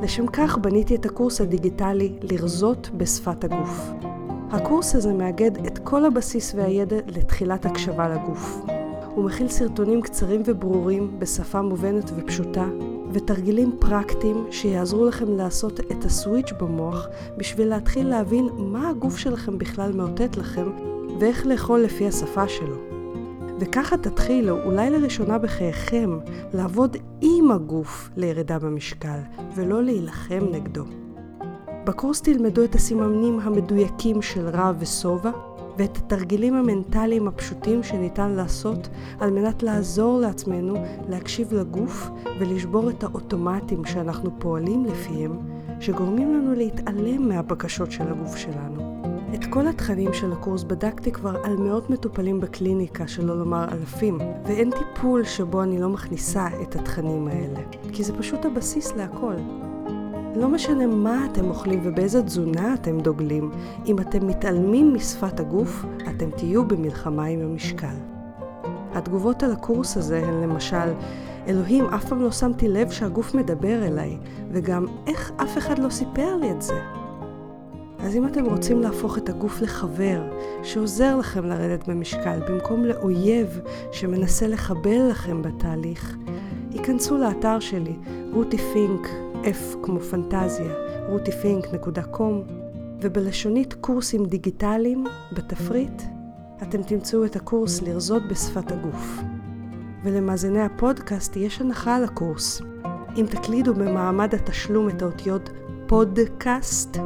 לשם 0.02 0.26
כך 0.26 0.58
בניתי 0.58 0.94
את 0.94 1.06
הקורס 1.06 1.40
הדיגיטלי 1.40 2.12
לרזות 2.22 2.90
בשפת 2.96 3.44
הגוף. 3.44 3.90
הקורס 4.50 4.94
הזה 4.94 5.12
מאגד 5.12 5.66
את 5.66 5.78
כל 5.78 6.04
הבסיס 6.04 6.54
והידע 6.54 6.96
לתחילת 7.06 7.66
הקשבה 7.66 8.08
לגוף. 8.08 8.60
הוא 9.20 9.26
מכיל 9.26 9.48
סרטונים 9.48 10.02
קצרים 10.02 10.42
וברורים 10.44 11.18
בשפה 11.18 11.62
מובנת 11.62 12.10
ופשוטה, 12.16 12.68
ותרגילים 13.12 13.76
פרקטיים 13.78 14.46
שיעזרו 14.50 15.06
לכם 15.06 15.36
לעשות 15.36 15.80
את 15.80 16.04
הסוויץ' 16.04 16.52
במוח 16.60 17.06
בשביל 17.36 17.68
להתחיל 17.68 18.08
להבין 18.08 18.48
מה 18.58 18.88
הגוף 18.88 19.16
שלכם 19.16 19.58
בכלל 19.58 19.92
מאותת 19.92 20.36
לכם 20.36 20.70
ואיך 21.20 21.46
לאכול 21.46 21.80
לפי 21.80 22.06
השפה 22.06 22.48
שלו. 22.48 22.76
וככה 23.58 23.96
תתחילו, 23.96 24.62
אולי 24.64 24.90
לראשונה 24.90 25.38
בחייכם, 25.38 26.18
לעבוד 26.54 26.96
עם 27.20 27.50
הגוף 27.50 28.10
לירידה 28.16 28.58
במשקל, 28.58 29.18
ולא 29.54 29.82
להילחם 29.82 30.44
נגדו. 30.52 30.84
בקורס 31.84 32.22
תלמדו 32.22 32.64
את 32.64 32.74
הסימנים 32.74 33.40
המדויקים 33.40 34.22
של 34.22 34.48
רע 34.48 34.72
ושובע, 34.78 35.30
ואת 35.78 35.96
התרגילים 35.96 36.54
המנטליים 36.54 37.28
הפשוטים 37.28 37.82
שניתן 37.82 38.30
לעשות 38.30 38.88
על 39.20 39.30
מנת 39.30 39.62
לעזור 39.62 40.20
לעצמנו 40.20 40.74
להקשיב 41.08 41.54
לגוף 41.54 42.10
ולשבור 42.40 42.90
את 42.90 43.04
האוטומטים 43.04 43.84
שאנחנו 43.84 44.30
פועלים 44.38 44.84
לפיהם, 44.84 45.38
שגורמים 45.80 46.34
לנו 46.34 46.54
להתעלם 46.54 47.28
מהבקשות 47.28 47.92
של 47.92 48.08
הגוף 48.08 48.36
שלנו. 48.36 49.02
את 49.34 49.44
כל 49.44 49.66
התכנים 49.66 50.12
של 50.12 50.32
הקורס 50.32 50.62
בדקתי 50.62 51.12
כבר 51.12 51.36
על 51.44 51.56
מאות 51.56 51.90
מטופלים 51.90 52.40
בקליניקה, 52.40 53.08
שלא 53.08 53.38
לומר 53.38 53.64
אלפים, 53.72 54.18
ואין 54.44 54.70
טיפול 54.70 55.24
שבו 55.24 55.62
אני 55.62 55.80
לא 55.80 55.88
מכניסה 55.88 56.46
את 56.62 56.76
התכנים 56.76 57.28
האלה, 57.28 57.60
כי 57.92 58.04
זה 58.04 58.18
פשוט 58.18 58.44
הבסיס 58.44 58.92
להכל. 58.96 59.34
לא 60.34 60.48
משנה 60.48 60.86
מה 60.86 61.26
אתם 61.32 61.48
אוכלים 61.48 61.80
ובאיזה 61.82 62.22
תזונה 62.22 62.74
אתם 62.74 63.00
דוגלים, 63.00 63.50
אם 63.86 63.98
אתם 63.98 64.26
מתעלמים 64.26 64.94
משפת 64.94 65.40
הגוף, 65.40 65.84
אתם 66.10 66.30
תהיו 66.30 66.64
במלחמה 66.64 67.24
עם 67.24 67.40
המשקל. 67.40 67.94
התגובות 68.94 69.42
על 69.42 69.52
הקורס 69.52 69.96
הזה 69.96 70.26
הן 70.26 70.42
למשל, 70.42 70.92
אלוהים, 71.48 71.84
אף 71.84 72.04
פעם 72.04 72.22
לא 72.22 72.30
שמתי 72.30 72.68
לב 72.68 72.90
שהגוף 72.90 73.34
מדבר 73.34 73.86
אליי, 73.86 74.18
וגם 74.52 74.86
איך 75.06 75.32
אף 75.36 75.58
אחד 75.58 75.78
לא 75.78 75.90
סיפר 75.90 76.36
לי 76.36 76.50
את 76.50 76.62
זה. 76.62 76.80
אז 77.98 78.16
אם 78.16 78.26
אתם 78.26 78.44
רוצים 78.44 78.80
להפוך 78.80 79.18
את 79.18 79.28
הגוף 79.28 79.60
לחבר 79.60 80.22
שעוזר 80.62 81.16
לכם 81.16 81.44
לרדת 81.44 81.88
במשקל 81.88 82.40
במקום 82.48 82.84
לאויב 82.84 83.60
שמנסה 83.92 84.46
לחבל 84.46 85.08
לכם 85.10 85.42
בתהליך, 85.42 86.16
היכנסו 86.70 87.18
לאתר 87.18 87.60
שלי, 87.60 87.94
רותי 88.32 88.58
פינק, 88.58 89.08
F 89.44 89.76
כמו 89.82 90.00
פנטזיה, 90.00 90.74
rutifink.com, 91.08 92.52
ובלשונית 93.00 93.74
קורסים 93.74 94.26
דיגיטליים, 94.26 95.04
בתפריט, 95.32 96.02
אתם 96.62 96.82
תמצאו 96.82 97.24
את 97.24 97.36
הקורס 97.36 97.82
לרזות 97.82 98.22
בשפת 98.30 98.72
הגוף. 98.72 99.20
ולמאזיני 100.04 100.60
הפודקאסט 100.60 101.36
יש 101.36 101.60
הנחה 101.60 101.96
על 101.96 102.04
הקורס. 102.04 102.62
אם 103.16 103.26
תקלידו 103.30 103.74
במעמד 103.74 104.34
התשלום 104.34 104.88
את 104.88 105.02
האותיות 105.02 105.50
פודקאסט 105.86 106.96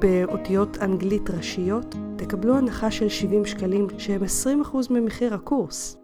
באותיות 0.00 0.78
אנגלית 0.82 1.30
ראשיות, 1.30 1.94
תקבלו 2.16 2.56
הנחה 2.56 2.90
של 2.90 3.08
70 3.08 3.44
שקלים 3.44 3.86
שהם 3.98 4.22
20% 4.72 4.76
ממחיר 4.90 5.34
הקורס. 5.34 5.96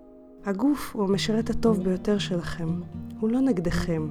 הגוף 0.44 0.96
הוא 0.96 1.04
המשרת 1.04 1.50
הטוב 1.50 1.82
ביותר 1.82 2.18
שלכם, 2.18 2.80
הוא 3.20 3.30
לא 3.30 3.40
נגדכם, 3.40 4.08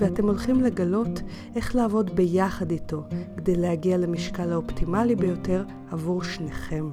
ואתם 0.00 0.26
הולכים 0.26 0.60
לגלות 0.60 1.22
איך 1.54 1.76
לעבוד 1.76 2.16
ביחד 2.16 2.70
איתו 2.70 3.02
כדי 3.36 3.54
להגיע 3.54 3.96
למשקל 3.96 4.52
האופטימלי 4.52 5.16
ביותר 5.16 5.64
עבור 5.90 6.22
שניכם. 6.22 6.90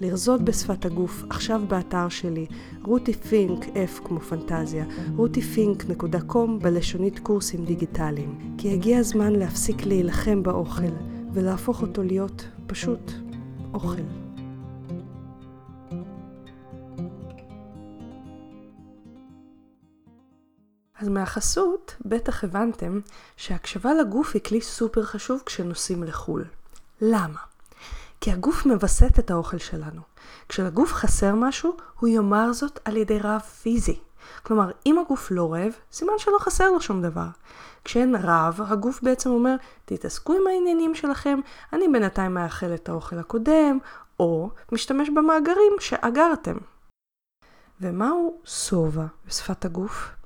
לרזות 0.00 0.42
בשפת 0.42 0.84
הגוף, 0.84 1.24
עכשיו 1.30 1.62
באתר 1.68 2.08
שלי, 2.08 2.46
רותי 2.84 3.12
פינק, 3.12 3.64
F 3.64 4.04
כמו 4.04 4.20
פנטזיה, 4.20 4.84
rutifink.com 5.16 6.62
בלשונית 6.62 7.18
קורסים 7.18 7.64
דיגיטליים. 7.64 8.54
כי 8.58 8.72
הגיע 8.72 8.98
הזמן 8.98 9.32
להפסיק 9.32 9.86
להילחם 9.86 10.42
באוכל, 10.42 10.92
ולהפוך 11.32 11.82
אותו 11.82 12.02
להיות 12.02 12.44
פשוט 12.66 13.12
אוכל. 13.74 14.21
אז 21.02 21.08
מהחסות, 21.08 21.96
בטח 22.04 22.44
הבנתם 22.44 23.00
שהקשבה 23.36 23.94
לגוף 23.94 24.34
היא 24.34 24.42
כלי 24.42 24.60
סופר 24.60 25.02
חשוב 25.02 25.42
כשנוסעים 25.46 26.02
לחו"ל. 26.02 26.44
למה? 27.00 27.38
כי 28.20 28.32
הגוף 28.32 28.66
מווסת 28.66 29.18
את 29.18 29.30
האוכל 29.30 29.58
שלנו. 29.58 30.00
כשלגוף 30.48 30.92
חסר 30.92 31.34
משהו, 31.34 31.76
הוא 32.00 32.08
יאמר 32.08 32.52
זאת 32.52 32.80
על 32.84 32.96
ידי 32.96 33.18
רעב 33.18 33.40
פיזי. 33.40 33.98
כלומר, 34.42 34.70
אם 34.86 34.98
הגוף 34.98 35.30
לא 35.30 35.52
רעב, 35.52 35.72
סימן 35.92 36.12
שלא 36.18 36.38
חסר 36.40 36.70
לו 36.70 36.80
שום 36.80 37.02
דבר. 37.02 37.28
כשאין 37.84 38.14
רעב, 38.14 38.60
הגוף 38.60 39.02
בעצם 39.02 39.30
אומר, 39.30 39.56
תתעסקו 39.84 40.32
עם 40.32 40.46
העניינים 40.46 40.94
שלכם, 40.94 41.40
אני 41.72 41.88
בינתיים 41.92 42.34
מאכל 42.34 42.74
את 42.74 42.88
האוכל 42.88 43.18
הקודם, 43.18 43.78
או 44.20 44.50
משתמש 44.72 45.08
במאגרים 45.10 45.72
שאגרתם. 45.80 46.56
ומהו 47.80 48.40
שובע 48.44 49.04
בשפת 49.26 49.64
הגוף? 49.64 50.21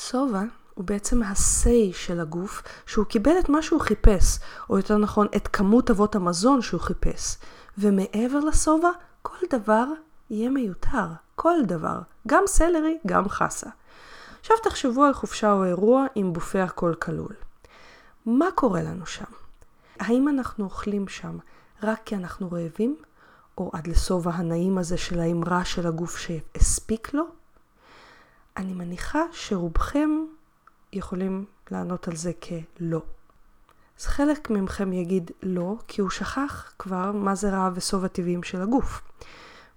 שובע 0.00 0.42
הוא 0.74 0.84
בעצם 0.84 1.22
ה-say 1.22 1.94
של 1.94 2.20
הגוף, 2.20 2.62
שהוא 2.86 3.04
קיבל 3.06 3.38
את 3.38 3.48
מה 3.48 3.62
שהוא 3.62 3.80
חיפש, 3.80 4.38
או 4.70 4.76
יותר 4.76 4.96
נכון, 4.96 5.26
את 5.36 5.48
כמות 5.48 5.90
אבות 5.90 6.14
המזון 6.14 6.62
שהוא 6.62 6.80
חיפש. 6.80 7.36
ומעבר 7.78 8.38
לשובע, 8.38 8.90
כל 9.22 9.46
דבר 9.50 9.84
יהיה 10.30 10.50
מיותר. 10.50 11.06
כל 11.34 11.56
דבר. 11.66 11.98
גם 12.26 12.42
סלרי, 12.46 12.98
גם 13.06 13.28
חסה. 13.28 13.70
עכשיו 14.40 14.56
תחשבו 14.62 15.04
על 15.04 15.14
חופשה 15.14 15.52
או 15.52 15.64
אירוע 15.64 16.06
עם 16.14 16.32
בופה 16.32 16.62
הכל 16.62 16.94
כלול. 16.98 17.34
מה 18.26 18.46
קורה 18.54 18.82
לנו 18.82 19.06
שם? 19.06 19.24
האם 19.98 20.28
אנחנו 20.28 20.64
אוכלים 20.64 21.08
שם 21.08 21.38
רק 21.82 22.00
כי 22.04 22.16
אנחנו 22.16 22.48
רעבים? 22.52 22.96
או 23.58 23.70
עד 23.72 23.86
לשובע 23.86 24.30
הנעים 24.30 24.78
הזה 24.78 24.96
של 24.96 25.20
האמרה 25.20 25.64
של 25.64 25.86
הגוף 25.86 26.16
שהספיק 26.16 27.14
לו? 27.14 27.24
אני 28.56 28.74
מניחה 28.74 29.22
שרובכם 29.32 30.10
יכולים 30.92 31.44
לענות 31.70 32.08
על 32.08 32.16
זה 32.16 32.32
כלא. 32.32 33.02
אז 34.00 34.06
חלק 34.06 34.50
ממכם 34.50 34.92
יגיד 34.92 35.30
לא, 35.42 35.76
כי 35.88 36.00
הוא 36.00 36.10
שכח 36.10 36.72
כבר 36.78 37.12
מה 37.12 37.34
זה 37.34 37.50
רעב 37.50 37.72
ושובע 37.76 38.06
הטבעיים 38.06 38.42
של 38.42 38.62
הגוף. 38.62 39.02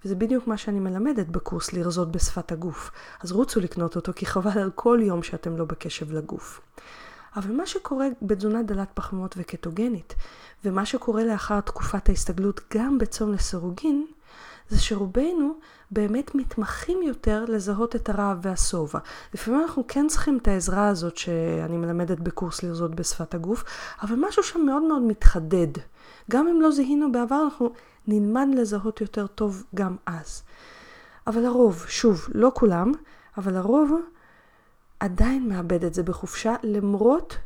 וזה 0.05 0.15
בדיוק 0.15 0.47
מה 0.47 0.57
שאני 0.57 0.79
מלמדת 0.79 1.27
בקורס 1.27 1.73
לרזות 1.73 2.11
בשפת 2.11 2.51
הגוף. 2.51 2.91
אז 3.21 3.31
רוצו 3.31 3.59
לקנות 3.59 3.95
אותו, 3.95 4.11
כי 4.15 4.25
חבל 4.25 4.59
על 4.59 4.71
כל 4.75 4.99
יום 5.01 5.23
שאתם 5.23 5.57
לא 5.57 5.65
בקשב 5.65 6.11
לגוף. 6.11 6.61
אבל 7.35 7.51
מה 7.51 7.65
שקורה 7.65 8.07
בתזונה 8.21 8.63
דלת 8.63 8.89
פחמות 8.93 9.35
וקטוגנית, 9.37 10.15
ומה 10.65 10.85
שקורה 10.85 11.23
לאחר 11.23 11.61
תקופת 11.61 12.09
ההסתגלות 12.09 12.61
גם 12.73 12.97
בצום 12.97 13.31
לסירוגין, 13.33 14.05
זה 14.69 14.79
שרובנו 14.79 15.53
באמת 15.91 16.35
מתמחים 16.35 17.01
יותר 17.01 17.45
לזהות 17.47 17.95
את 17.95 18.09
הרעב 18.09 18.37
והשובע. 18.41 18.99
לפעמים 19.33 19.61
אנחנו 19.61 19.83
כן 19.87 20.07
צריכים 20.07 20.37
את 20.37 20.47
העזרה 20.47 20.87
הזאת 20.87 21.17
שאני 21.17 21.77
מלמדת 21.77 22.19
בקורס 22.19 22.63
לרזות 22.63 22.95
בשפת 22.95 23.33
הגוף, 23.33 23.63
אבל 24.01 24.15
משהו 24.27 24.43
שם 24.43 24.61
מאוד 24.65 24.83
מאוד 24.83 25.01
מתחדד. 25.01 25.67
גם 26.31 26.47
אם 26.47 26.61
לא 26.61 26.71
זיהינו 26.71 27.11
בעבר, 27.11 27.43
אנחנו 27.43 27.71
נלמד 28.07 28.47
לזהות 28.55 29.01
יותר 29.01 29.27
טוב 29.27 29.63
גם 29.75 29.95
אז. 30.05 30.43
אבל 31.27 31.45
הרוב, 31.45 31.85
שוב, 31.87 32.27
לא 32.33 32.51
כולם, 32.53 32.91
אבל 33.37 33.57
הרוב 33.57 33.91
עדיין 34.99 35.49
מאבד 35.49 35.83
את 35.83 35.93
זה 35.93 36.03
בחופשה 36.03 36.55
למרות 36.63 37.37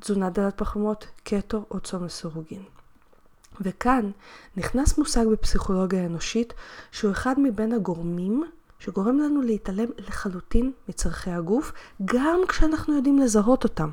תזונה 0.00 0.30
דלת 0.30 0.58
פחמות, 0.58 1.06
קטו 1.24 1.64
או 1.70 1.80
צום 1.80 2.04
לסירוגין. 2.04 2.75
וכאן 3.60 4.10
נכנס 4.56 4.98
מושג 4.98 5.26
בפסיכולוגיה 5.32 6.02
האנושית 6.02 6.54
שהוא 6.92 7.12
אחד 7.12 7.34
מבין 7.38 7.72
הגורמים 7.72 8.44
שגורם 8.78 9.18
לנו 9.18 9.42
להתעלם 9.42 9.88
לחלוטין 9.98 10.72
מצרכי 10.88 11.30
הגוף, 11.30 11.72
גם 12.04 12.40
כשאנחנו 12.48 12.96
יודעים 12.96 13.18
לזהות 13.18 13.64
אותם. 13.64 13.90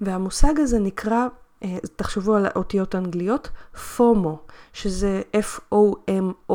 והמושג 0.00 0.60
הזה 0.60 0.78
נקרא, 0.78 1.26
אה, 1.62 1.78
תחשבו 1.96 2.34
על 2.34 2.46
האותיות 2.46 2.94
האנגליות, 2.94 3.50
FOMO, 3.74 4.52
שזה 4.72 5.22
F-O-M-O, 5.36 6.54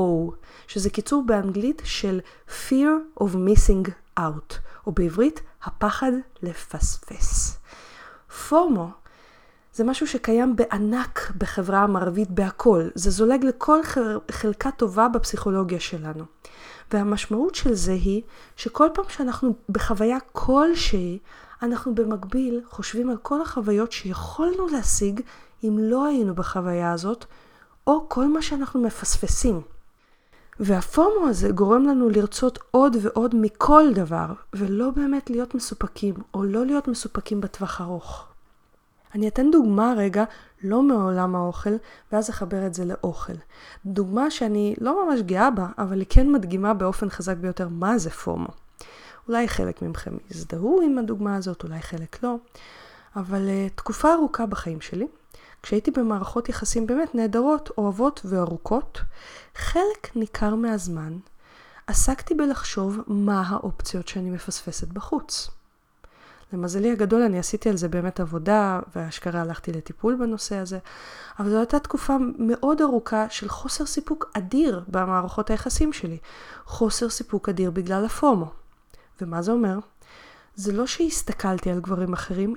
שזה 0.68 0.90
קיצור 0.90 1.24
באנגלית 1.26 1.82
של 1.86 2.20
Fear 2.48 3.20
of 3.24 3.28
Missing 3.34 3.90
Out, 4.20 4.54
או 4.88 4.92
בעברית, 4.92 5.42
הפחד 5.64 6.12
לפספס. 6.42 7.60
פומו 8.50 8.90
זה 9.78 9.84
משהו 9.84 10.08
שקיים 10.08 10.56
בענק 10.56 11.32
בחברה 11.38 11.80
המערבית 11.80 12.32
בהכל. 12.32 12.88
זה 12.96 13.10
זולג 13.12 13.46
לכל 13.46 13.80
חלקה 14.32 14.72
טובה 14.72 15.08
בפסיכולוגיה 15.08 15.80
שלנו. 15.80 16.24
והמשמעות 16.92 17.56
של 17.56 17.74
זה 17.74 17.92
היא 17.92 18.22
שכל 18.56 18.88
פעם 18.94 19.06
שאנחנו 19.10 19.56
בחוויה 19.70 20.18
כלשהי, 20.32 21.20
אנחנו 21.62 21.96
במקביל 21.96 22.62
חושבים 22.70 23.10
על 23.10 23.18
כל 23.18 23.42
החוויות 23.42 23.92
שיכולנו 23.92 24.68
להשיג 24.68 25.22
אם 25.64 25.78
לא 25.80 26.06
היינו 26.06 26.36
בחוויה 26.36 26.92
הזאת, 26.92 27.26
או 27.88 28.10
כל 28.10 28.28
מה 28.28 28.42
שאנחנו 28.42 28.82
מפספסים. 28.82 29.62
והפומו 30.60 31.28
הזה 31.28 31.50
גורם 31.52 31.84
לנו 31.84 32.10
לרצות 32.10 32.60
עוד 32.72 32.98
ועוד 33.02 33.36
מכל 33.36 33.84
דבר, 33.94 34.28
ולא 34.54 34.90
באמת 34.90 35.30
להיות 35.30 35.56
מסופקים, 35.56 36.16
או 36.34 36.44
לא 36.44 36.66
להיות 36.66 36.88
מסופקים 36.88 37.42
בטווח 37.42 37.82
ארוך. 37.82 38.27
אני 39.18 39.28
אתן 39.28 39.52
דוגמה 39.52 39.94
רגע, 39.98 40.24
לא 40.64 40.82
מעולם 40.82 41.36
האוכל, 41.36 41.70
ואז 42.12 42.30
אחבר 42.30 42.66
את 42.66 42.74
זה 42.74 42.86
לאוכל. 42.86 43.34
דוגמה 43.86 44.32
שאני 44.32 44.76
לא 44.82 45.06
ממש 45.06 45.22
גאה 45.22 45.52
בה, 45.52 45.68
אבל 45.78 46.00
היא 46.00 46.08
כן 46.10 46.32
מדגימה 46.32 46.74
באופן 46.74 47.10
חזק 47.10 47.38
ביותר 47.38 47.68
מה 47.68 47.98
זה 47.98 48.10
פומו. 48.10 48.48
אולי 49.28 49.48
חלק 49.48 49.82
מכם 49.82 50.18
יזדהו 50.32 50.82
עם 50.82 50.98
הדוגמה 50.98 51.36
הזאת, 51.36 51.64
אולי 51.64 51.82
חלק 51.82 52.24
לא, 52.24 52.36
אבל 53.16 53.48
uh, 53.48 53.76
תקופה 53.76 54.14
ארוכה 54.14 54.46
בחיים 54.46 54.82
שלי, 54.82 55.08
כשהייתי 55.64 55.92
במערכות 55.92 56.50
יחסים 56.50 56.88
באמת 56.88 57.16
נהדרות, 57.16 57.70
אוהבות 57.78 58.22
וארוכות, 58.26 59.02
חלק 59.56 60.16
ניכר 60.16 60.56
מהזמן 60.56 61.18
עסקתי 61.88 62.34
בלחשוב 62.34 63.00
מה 63.08 63.44
האופציות 63.48 64.08
שאני 64.08 64.30
מפספסת 64.30 64.88
בחוץ. 64.88 65.57
למזלי 66.54 66.92
הגדול 66.92 67.22
אני 67.22 67.40
עשיתי 67.40 67.70
על 67.70 67.78
זה 67.78 67.88
באמת 67.88 68.20
עבודה, 68.20 68.80
ואשכרה 68.96 69.42
הלכתי 69.42 69.72
לטיפול 69.72 70.16
בנושא 70.16 70.56
הזה, 70.56 70.80
אבל 71.40 71.50
זו 71.50 71.58
הייתה 71.58 71.80
תקופה 71.80 72.18
מאוד 72.38 72.82
ארוכה 72.82 73.30
של 73.30 73.50
חוסר 73.50 73.86
סיפוק 73.86 74.32
אדיר 74.34 74.84
במערכות 74.88 75.50
היחסים 75.50 75.94
שלי. 75.94 76.18
חוסר 76.66 77.10
סיפוק 77.10 77.50
אדיר 77.50 77.72
בגלל 77.72 78.06
הפומו. 78.06 78.52
ומה 79.22 79.42
זה 79.42 79.52
אומר? 79.52 79.80
זה 80.56 80.74
לא 80.74 80.88
שהסתכלתי 80.88 81.72
על 81.72 81.80
גברים 81.80 82.14
אחרים, 82.14 82.56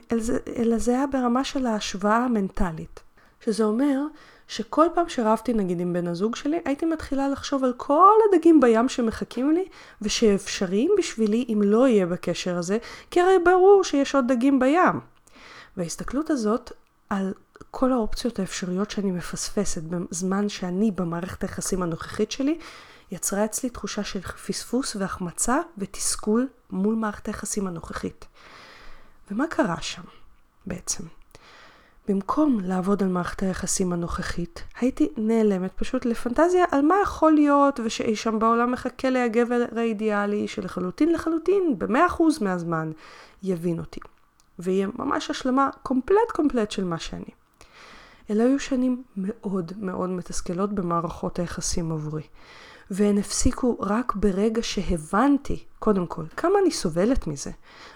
אלא 0.56 0.78
זה 0.78 0.92
היה 0.92 1.06
ברמה 1.06 1.44
של 1.44 1.66
ההשוואה 1.66 2.16
המנטלית. 2.16 3.00
שזה 3.44 3.64
אומר 3.64 4.00
שכל 4.48 4.86
פעם 4.94 5.08
שרבתי 5.08 5.52
נגיד 5.52 5.80
עם 5.80 5.92
בן 5.92 6.06
הזוג 6.06 6.36
שלי, 6.36 6.60
הייתי 6.64 6.86
מתחילה 6.86 7.28
לחשוב 7.28 7.64
על 7.64 7.72
כל 7.76 8.14
הדגים 8.28 8.60
בים 8.60 8.88
שמחכים 8.88 9.52
לי, 9.52 9.64
ושאפשריים 10.02 10.90
בשבילי 10.98 11.44
אם 11.48 11.62
לא 11.64 11.88
יהיה 11.88 12.06
בקשר 12.06 12.56
הזה, 12.56 12.78
כי 13.10 13.20
הרי 13.20 13.38
ברור 13.44 13.84
שיש 13.84 14.14
עוד 14.14 14.32
דגים 14.32 14.58
בים. 14.58 15.00
וההסתכלות 15.76 16.30
הזאת 16.30 16.72
על 17.10 17.34
כל 17.70 17.92
האופציות 17.92 18.38
האפשריות 18.38 18.90
שאני 18.90 19.10
מפספסת 19.10 19.82
בזמן 19.82 20.48
שאני 20.48 20.90
במערכת 20.90 21.42
היחסים 21.42 21.82
הנוכחית 21.82 22.32
שלי, 22.32 22.58
יצרה 23.10 23.44
אצלי 23.44 23.70
תחושה 23.70 24.04
של 24.04 24.20
פספוס 24.20 24.96
והחמצה 24.96 25.58
ותסכול 25.78 26.48
מול 26.70 26.94
מערכת 26.94 27.26
היחסים 27.26 27.66
הנוכחית. 27.66 28.26
ומה 29.30 29.46
קרה 29.46 29.80
שם 29.80 30.02
בעצם? 30.66 31.04
במקום 32.08 32.60
לעבוד 32.60 33.02
על 33.02 33.08
מערכת 33.08 33.42
היחסים 33.42 33.92
הנוכחית, 33.92 34.64
הייתי 34.80 35.08
נעלמת 35.16 35.72
פשוט 35.76 36.04
לפנטזיה 36.04 36.64
על 36.70 36.82
מה 36.82 36.94
יכול 37.02 37.32
להיות 37.32 37.80
ושאי 37.84 38.16
שם 38.16 38.38
בעולם 38.38 38.72
מחכה 38.72 39.10
לי 39.10 39.18
הגבר 39.18 39.64
האידיאלי 39.76 40.48
שלחלוטין 40.48 41.12
לחלוטין, 41.12 41.74
במאה 41.78 42.06
אחוז 42.06 42.42
מהזמן, 42.42 42.90
יבין 43.42 43.78
אותי. 43.78 44.00
ויהיה 44.58 44.88
ממש 44.98 45.30
השלמה 45.30 45.70
קומפלט 45.82 46.30
קומפלט 46.32 46.70
של 46.70 46.84
מה 46.84 46.98
שאני. 46.98 47.30
אלה 48.30 48.44
היו 48.44 48.58
שנים 48.58 49.02
מאוד 49.16 49.72
מאוד 49.78 50.10
מתסכלות 50.10 50.72
במערכות 50.72 51.38
היחסים 51.38 51.92
עבורי. 51.92 52.22
והן 52.90 53.18
הפסיקו 53.18 53.76
רק 53.80 54.14
ברגע 54.14 54.62
שהבנתי, 54.62 55.64
קודם 55.78 56.06
כל, 56.06 56.24
כמה 56.36 56.58
אני 56.62 56.70
סובלת 56.70 57.26
מזה, 57.26 57.50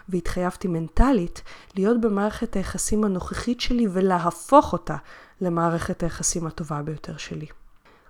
והתחייבתי 0.09 0.69
מנטלית 0.69 1.43
להיות 1.77 2.01
במערכת 2.01 2.57
היחסים 2.57 3.05
הנוכחית 3.05 3.61
שלי 3.61 3.87
ולהפוך 3.93 4.73
אותה 4.73 4.97
למערכת 5.41 6.03
היחסים 6.03 6.47
הטובה 6.47 6.83
ביותר 6.83 7.17
שלי. 7.17 7.47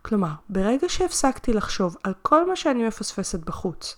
כלומר, 0.03 0.33
ברגע 0.49 0.89
שהפסקתי 0.89 1.53
לחשוב 1.53 1.97
על 2.03 2.13
כל 2.23 2.49
מה 2.49 2.57
שאני 2.57 2.87
מפספסת 2.87 3.39
בחוץ, 3.39 3.97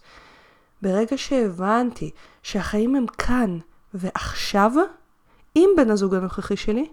ברגע 0.83 1.18
שהבנתי 1.18 2.11
שהחיים 2.42 2.94
הם 2.96 3.07
כאן 3.07 3.59
ועכשיו, 3.94 4.72
עם 5.55 5.70
בן 5.77 5.90
הזוג 5.90 6.14
הנוכחי 6.14 6.57
שלי, 6.57 6.88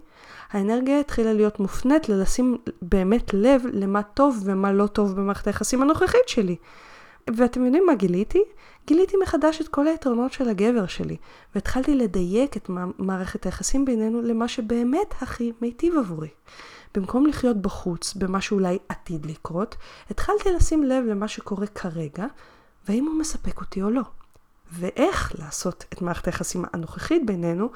האנרגיה 0.50 1.00
התחילה 1.00 1.32
להיות 1.32 1.60
מופנית 1.60 2.08
ללשים 2.08 2.58
באמת 2.82 3.34
לב 3.34 3.62
למה 3.72 4.02
טוב 4.02 4.42
ומה 4.44 4.72
לא 4.72 4.86
טוב 4.86 5.16
במערכת 5.16 5.46
היחסים 5.46 5.82
הנוכחית 5.82 6.28
שלי. 6.28 6.56
ואתם 7.36 7.64
יודעים 7.64 7.86
מה 7.86 7.94
גיליתי? 7.94 8.42
גיליתי 8.86 9.16
מחדש 9.22 9.60
את 9.60 9.68
כל 9.68 9.86
היתרונות 9.86 10.32
של 10.32 10.48
הגבר 10.48 10.86
שלי, 10.86 11.16
והתחלתי 11.54 11.94
לדייק 11.94 12.56
את 12.56 12.70
מערכת 12.98 13.46
היחסים 13.46 13.84
בינינו 13.84 14.22
למה 14.22 14.48
שבאמת 14.48 15.14
הכי 15.20 15.52
מיטיב 15.60 15.98
עבורי. 15.98 16.28
במקום 16.94 17.26
לחיות 17.26 17.56
בחוץ, 17.56 18.14
במה 18.14 18.40
שאולי 18.40 18.78
עתיד 18.88 19.26
לקרות, 19.26 19.76
התחלתי 20.10 20.52
לשים 20.52 20.84
לב 20.84 21.04
למה 21.04 21.28
שקורה 21.28 21.66
כרגע, 21.66 22.26
והאם 22.88 23.04
הוא 23.04 23.14
מספק 23.14 23.60
אותי 23.60 23.82
או 23.82 23.90
לא. 23.90 24.02
ואיך 24.72 25.32
לעשות 25.38 25.84
את 25.92 26.02
מערכת 26.02 26.26
היחסים 26.26 26.64
הנוכחית 26.72 27.26
בינינו 27.26 27.68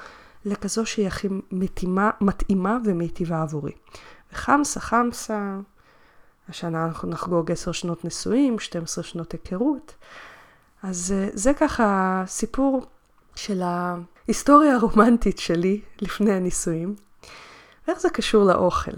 לכזו 0.44 0.86
שהיא 0.86 1.06
הכי 1.06 1.28
מתאימה, 1.52 2.10
מתאימה 2.20 2.78
ומיטיבה 2.84 3.42
עבורי. 3.42 3.72
וחמסה 4.32 4.80
חמסה, 4.80 5.58
השנה 6.48 6.84
אנחנו 6.84 7.08
נחגוג 7.08 7.52
עשר 7.52 7.72
שנות 7.72 8.04
נישואים, 8.04 8.58
12 8.58 9.04
שנות 9.04 9.32
היכרות. 9.32 9.94
אז 10.82 11.14
אה, 11.16 11.28
זה 11.32 11.54
ככה 11.54 12.22
סיפור 12.26 12.86
של 13.34 13.62
ההיסטוריה 13.62 14.74
הרומנטית 14.74 15.38
שלי 15.38 15.80
לפני 16.00 16.32
הנישואים. 16.32 16.94
ואיך 17.88 18.00
זה 18.00 18.10
קשור 18.10 18.44
לאוכל? 18.44 18.92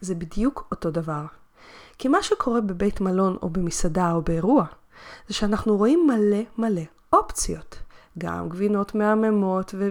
זה 0.00 0.14
בדיוק 0.14 0.66
אותו 0.70 0.90
דבר. 0.90 1.24
כי 1.98 2.08
מה 2.08 2.22
שקורה 2.22 2.60
בבית 2.60 3.00
מלון 3.00 3.36
או 3.42 3.50
במסעדה 3.50 4.12
או 4.12 4.22
באירוע, 4.22 4.64
זה 5.28 5.34
שאנחנו 5.34 5.76
רואים 5.76 6.06
מלא 6.06 6.42
מלא 6.58 6.82
אופציות. 7.12 7.78
גם 8.18 8.48
גבינות 8.48 8.94
מהממות 8.94 9.74
ו- 9.78 9.88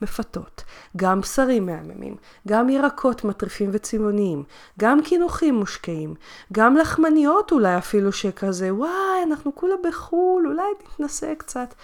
ומפתות, 0.00 0.64
גם 0.96 1.20
בשרים 1.20 1.66
מהממים, 1.66 2.16
גם 2.48 2.68
ירקות 2.68 3.24
מטריפים 3.24 3.70
וצבעוניים, 3.72 4.42
גם 4.78 5.02
קינוחים 5.02 5.54
מושקעים, 5.54 6.14
גם 6.52 6.76
לחמניות 6.76 7.52
אולי 7.52 7.78
אפילו 7.78 8.12
שכזה, 8.12 8.74
וואי, 8.74 9.22
אנחנו 9.26 9.54
כולה 9.54 9.74
בחו"ל, 9.88 10.46
אולי 10.46 10.62
נתנסה 10.82 11.32
קצת. 11.38 11.74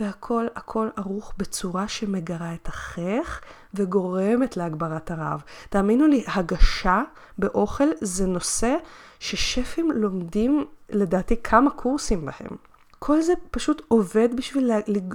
והכל 0.00 0.46
הכל 0.56 0.88
ערוך 0.96 1.32
בצורה 1.38 1.88
שמגרה 1.88 2.54
את 2.54 2.68
החייך 2.68 3.40
וגורמת 3.74 4.56
להגברת 4.56 5.10
הרעב. 5.10 5.42
תאמינו 5.70 6.06
לי, 6.06 6.24
הגשה 6.34 7.02
באוכל 7.38 7.88
זה 8.00 8.26
נושא 8.26 8.76
ששפים 9.18 9.90
לומדים 9.90 10.64
לדעתי 10.90 11.36
כמה 11.42 11.70
קורסים 11.70 12.26
בהם. 12.26 12.69
כל 13.02 13.20
זה 13.20 13.32
פשוט 13.50 13.82
עובד 13.88 14.28
בשביל 14.36 14.70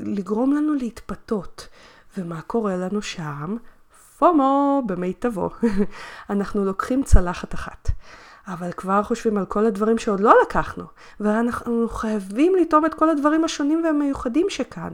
לגרום 0.05 0.53
לנו 0.53 0.73
להתפתות. 0.73 1.67
ומה 2.17 2.41
קורה 2.41 2.75
לנו 2.75 3.01
שם? 3.01 3.57
פומו 4.17 4.83
במיטבו. 4.85 5.49
אנחנו 6.29 6.65
לוקחים 6.65 7.03
צלחת 7.03 7.53
אחת. 7.53 7.89
אבל 8.47 8.71
כבר 8.71 9.03
חושבים 9.03 9.37
על 9.37 9.45
כל 9.45 9.65
הדברים 9.65 9.97
שעוד 9.97 10.19
לא 10.19 10.35
לקחנו, 10.43 10.83
ואנחנו 11.19 11.89
חייבים 11.89 12.55
לטעום 12.55 12.85
את 12.85 12.93
כל 12.93 13.09
הדברים 13.09 13.43
השונים 13.43 13.83
והמיוחדים 13.83 14.45
שכאן. 14.49 14.93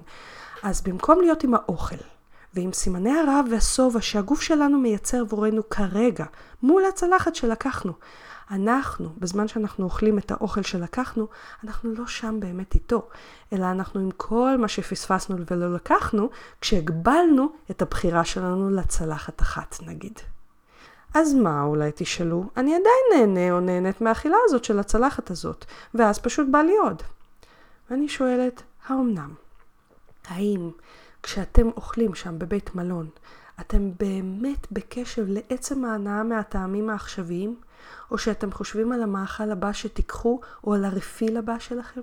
אז 0.64 0.82
במקום 0.82 1.22
להיות 1.22 1.44
עם 1.44 1.54
האוכל, 1.54 1.96
ועם 2.54 2.74
סימני 2.74 3.20
הרעב 3.20 3.46
והשובע 3.52 4.02
שהגוף 4.02 4.42
שלנו 4.42 4.78
מייצר 4.78 5.22
עבורנו 5.22 5.70
כרגע, 5.70 6.26
מול 6.64 6.84
הצלחת 6.86 7.36
שלקחנו, 7.36 7.94
אנחנו, 8.52 9.10
בזמן 9.18 9.48
שאנחנו 9.48 9.86
אוכלים 9.86 10.18
את 10.18 10.32
האוכל 10.32 10.62
שלקחנו, 10.62 11.28
אנחנו 11.64 11.94
לא 11.94 12.08
שם 12.08 12.40
באמת 12.40 12.76
איתו, 12.76 13.08
אלא 13.54 13.66
אנחנו 13.66 14.00
עם 14.00 14.12
כל 14.18 14.58
מה 14.58 14.68
שפספסנו 14.68 15.38
ולא 15.52 15.74
לקחנו, 15.74 16.30
כשהגבלנו 16.62 17.50
את 17.72 17.82
הבחירה 17.82 18.26
שלנו 18.26 18.70
לצלחת 18.70 19.42
אחת 19.42 19.76
נגיד. 19.86 20.20
אז 21.14 21.34
מה 21.34 21.64
אולי 21.64 21.92
תשאלו? 21.96 22.44
אני 22.58 22.76
עדיין 22.76 23.36
נהנה 23.36 23.56
או 23.56 23.60
נהנית 23.60 24.02
מהאכילה 24.02 24.38
הזאת 24.46 24.64
של 24.64 24.80
הצלחת 24.80 25.32
הזאת, 25.32 25.66
ואז 25.94 26.20
פשוט 26.20 26.48
בא 26.52 26.62
לי 26.62 26.78
עוד. 26.78 27.04
ואני 27.90 28.10
שואלת, 28.10 28.64
האומנם? 28.88 29.34
האם 30.28 30.72
כשאתם 31.24 31.68
אוכלים 31.68 32.16
שם 32.16 32.40
בבית 32.40 32.76
מלון, 32.76 33.10
אתם 33.62 33.92
באמת 34.00 34.72
בקשב 34.72 35.26
לעצם 35.28 35.86
ההנאה 35.86 36.24
מהטעמים 36.24 36.90
העכשוויים, 36.90 37.60
או 38.12 38.18
שאתם 38.18 38.52
חושבים 38.52 38.92
על 38.92 39.04
המאכל 39.04 39.52
הבא 39.52 39.74
שתיקחו, 39.74 40.40
או 40.64 40.74
על 40.74 40.86
הרפיל 40.86 41.38
הבא 41.38 41.60
שלכם? 41.60 42.02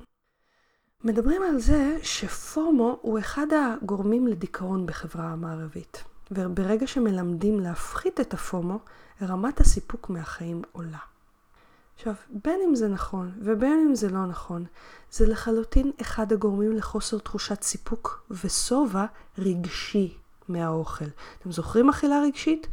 מדברים 1.05 1.43
על 1.43 1.59
זה 1.59 1.99
שפומו 2.03 2.99
הוא 3.03 3.19
אחד 3.19 3.47
הגורמים 3.53 4.27
לדיכאון 4.27 4.87
בחברה 4.87 5.25
המערבית. 5.25 6.05
וברגע 6.31 6.87
שמלמדים 6.87 7.61
להפחית 7.61 8.21
את 8.21 8.35
הפומו, 8.35 8.79
רמת 9.23 9.61
הסיפוק 9.61 10.11
מהחיים 10.11 10.63
עולה. 10.73 10.99
עכשיו, 11.95 12.15
בין 12.45 12.61
אם 12.69 12.75
זה 12.75 12.89
נכון 12.89 13.33
ובין 13.43 13.87
אם 13.89 13.95
זה 13.95 14.09
לא 14.09 14.27
נכון, 14.27 14.65
זה 15.11 15.27
לחלוטין 15.27 15.93
אחד 16.01 16.33
הגורמים 16.33 16.73
לחוסר 16.73 17.19
תחושת 17.19 17.63
סיפוק 17.63 18.27
ושובע 18.31 19.05
רגשי 19.39 20.19
מהאוכל. 20.49 21.05
אתם 21.39 21.53
זוכרים 21.53 21.89
אכילה 21.89 22.21
רגשית? 22.23 22.67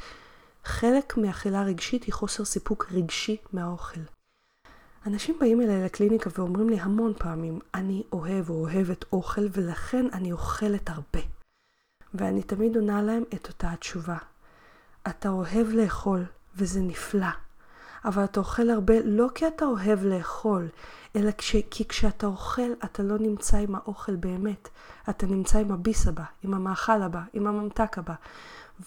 חלק 0.63 1.17
מאכילה 1.17 1.63
רגשית 1.63 2.03
היא 2.03 2.13
חוסר 2.13 2.45
סיפוק 2.45 2.87
רגשי 2.91 3.37
מהאוכל. 3.53 3.99
אנשים 5.05 5.39
באים 5.39 5.61
אליי 5.61 5.83
לקליניקה 5.83 6.29
ואומרים 6.37 6.69
לי 6.69 6.79
המון 6.79 7.13
פעמים, 7.17 7.59
אני 7.73 8.03
אוהב 8.13 8.49
או 8.49 8.55
אוהבת 8.55 9.05
אוכל 9.13 9.47
ולכן 9.51 10.05
אני 10.13 10.31
אוכלת 10.31 10.89
הרבה. 10.89 11.19
ואני 12.13 12.43
תמיד 12.43 12.75
עונה 12.75 13.01
להם 13.01 13.23
את 13.33 13.47
אותה 13.47 13.71
התשובה. 13.71 14.17
אתה 15.07 15.29
אוהב 15.29 15.67
לאכול, 15.67 16.25
וזה 16.55 16.79
נפלא. 16.79 17.44
אבל 18.05 18.23
אתה 18.23 18.39
אוכל 18.39 18.69
הרבה 18.69 18.93
לא 19.05 19.27
כי 19.35 19.47
אתה 19.47 19.65
אוהב 19.65 20.03
לאכול, 20.03 20.67
אלא 21.15 21.31
כש, 21.37 21.55
כי 21.71 21.87
כשאתה 21.87 22.27
אוכל 22.27 22.71
אתה 22.83 23.03
לא 23.03 23.17
נמצא 23.19 23.57
עם 23.57 23.75
האוכל 23.75 24.15
באמת. 24.15 24.69
אתה 25.09 25.25
נמצא 25.25 25.59
עם 25.59 25.71
הביס 25.71 26.07
הבא, 26.07 26.23
עם 26.43 26.53
המאכל 26.53 27.01
הבא, 27.01 27.21
עם 27.33 27.47
הממתק 27.47 27.97
הבא. 27.97 28.13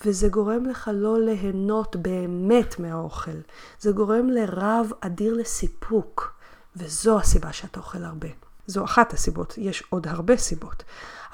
וזה 0.04 0.28
גורם 0.28 0.66
לך 0.66 0.90
לא 0.94 1.20
ליהנות 1.20 1.96
באמת 1.96 2.78
מהאוכל. 2.78 3.40
זה 3.80 3.92
גורם 3.92 4.28
לרב 4.30 4.90
אדיר 5.00 5.34
לסיפוק, 5.34 6.34
וזו 6.76 7.18
הסיבה 7.18 7.52
שאתה 7.52 7.80
אוכל 7.80 8.04
הרבה. 8.04 8.28
זו 8.66 8.84
אחת 8.84 9.12
הסיבות, 9.12 9.54
יש 9.58 9.84
עוד 9.90 10.06
הרבה 10.06 10.36
סיבות. 10.36 10.84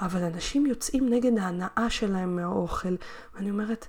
אבל 0.01 0.23
אנשים 0.23 0.65
יוצאים 0.65 1.09
נגד 1.09 1.37
ההנאה 1.37 1.89
שלהם 1.89 2.35
מהאוכל, 2.35 2.95
ואני 3.35 3.49
אומרת, 3.49 3.87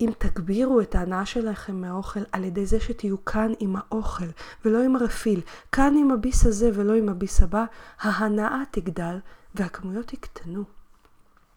אם 0.00 0.10
תגבירו 0.18 0.80
את 0.80 0.94
ההנאה 0.94 1.26
שלכם 1.26 1.80
מהאוכל 1.80 2.20
על 2.32 2.44
ידי 2.44 2.66
זה 2.66 2.80
שתהיו 2.80 3.24
כאן 3.24 3.52
עם 3.58 3.76
האוכל 3.76 4.24
ולא 4.64 4.82
עם 4.82 4.96
הרפיל, 4.96 5.40
כאן 5.72 5.94
עם 5.96 6.10
הביס 6.10 6.46
הזה 6.46 6.70
ולא 6.74 6.94
עם 6.94 7.08
הביס 7.08 7.42
הבא, 7.42 7.64
ההנאה 8.00 8.62
תגדל 8.70 9.18
והכמויות 9.54 10.12
יקטנו. 10.12 10.64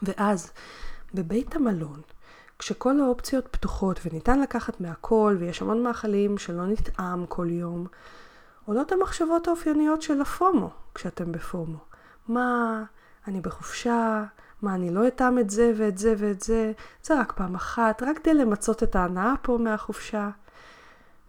ואז, 0.02 0.52
בבית 1.14 1.56
המלון, 1.56 2.02
כשכל 2.60 3.00
האופציות 3.00 3.48
פתוחות 3.52 4.00
וניתן 4.06 4.40
לקחת 4.40 4.82
מהכל 4.82 5.38
ויש 5.40 5.62
המון 5.62 5.84
מאכלים 5.84 6.38
שלא 6.38 6.66
נטעם 6.66 7.26
כל 7.26 7.50
יום, 7.50 7.88
עולות 8.66 8.92
המחשבות 8.92 9.48
האופייניות 9.48 10.02
של 10.02 10.22
ה 10.22 10.31
FOMO 10.31 10.70
כשאתם 10.96 11.32
ב 11.32 11.39
FOMO. 11.39 11.78
מה, 12.28 12.84
אני 13.28 13.42
בחופשה, 13.42 14.24
מה, 14.64 14.76
אני 14.76 14.90
לא 14.90 15.08
אטעם 15.08 15.40
את 15.40 15.50
זה 15.50 15.74
ואת 15.78 15.98
זה 15.98 16.16
ואת 16.18 16.42
זה, 16.42 16.72
זה 17.04 17.20
רק 17.20 17.32
פעם 17.32 17.56
אחת, 17.56 18.04
רק 18.04 18.20
כדי 18.20 18.34
למצות 18.34 18.84
את 18.84 18.96
ההנאה 18.96 19.34
פה 19.42 19.58
מהחופשה. 19.58 20.30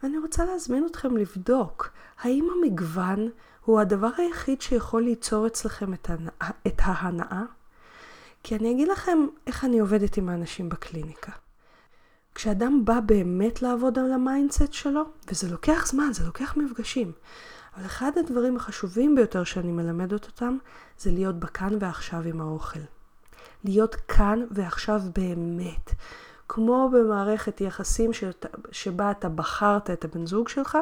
ואני 0.02 0.18
רוצה 0.18 0.44
להזמין 0.44 0.86
אתכם 0.86 1.16
לבדוק, 1.16 1.90
האם 2.20 2.48
המגוון 2.56 3.28
הוא 3.64 3.80
הדבר 3.80 4.10
היחיד 4.16 4.60
שיכול 4.60 5.02
ליצור 5.02 5.46
אצלכם 5.46 5.94
את, 5.94 6.10
ההנאה, 6.10 6.50
את 6.66 6.80
ההנאה? 6.82 7.42
כי 8.42 8.56
אני 8.56 8.72
אגיד 8.72 8.88
לכם 8.88 9.18
איך 9.46 9.64
אני 9.64 9.78
עובדת 9.78 10.16
עם 10.16 10.28
האנשים 10.28 10.68
בקליניקה. 10.68 11.32
כשאדם 12.34 12.84
בא 12.84 13.00
באמת 13.00 13.62
לעבוד 13.62 13.98
על 13.98 14.12
ה 14.12 14.20
mindset 14.20 14.72
שלו, 14.72 15.02
וזה 15.30 15.50
לוקח 15.50 15.86
זמן, 15.86 16.12
זה 16.12 16.26
לוקח 16.26 16.56
מפגשים, 16.56 17.12
אבל 17.76 17.86
אחד 17.86 18.10
הדברים 18.18 18.56
החשובים 18.56 19.14
ביותר 19.14 19.44
שאני 19.44 19.72
מלמדת 19.72 20.26
אותם, 20.26 20.56
זה 20.98 21.10
להיות 21.10 21.38
בכאן 21.38 21.76
ועכשיו 21.80 22.22
עם 22.22 22.40
האוכל. 22.40 22.80
להיות 23.64 23.94
כאן 23.94 24.44
ועכשיו 24.50 25.00
באמת. 25.16 25.90
כמו 26.48 26.90
במערכת 26.92 27.60
יחסים 27.60 28.12
שת, 28.12 28.46
שבה 28.72 29.10
אתה 29.10 29.28
בחרת 29.28 29.90
את 29.90 30.04
הבן 30.04 30.26
זוג 30.26 30.48
שלך, 30.48 30.78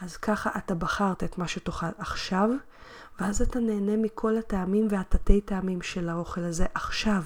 אז 0.00 0.16
ככה 0.16 0.50
אתה 0.56 0.74
בחרת 0.74 1.24
את 1.24 1.38
מה 1.38 1.48
שתאכל 1.48 1.86
עכשיו, 1.98 2.50
ואז 3.20 3.42
אתה 3.42 3.60
נהנה 3.60 3.96
מכל 3.96 4.36
הטעמים 4.36 4.86
והתתי 4.90 5.40
טעמים 5.40 5.82
של 5.82 6.08
האוכל 6.08 6.40
הזה 6.40 6.66
עכשיו, 6.74 7.22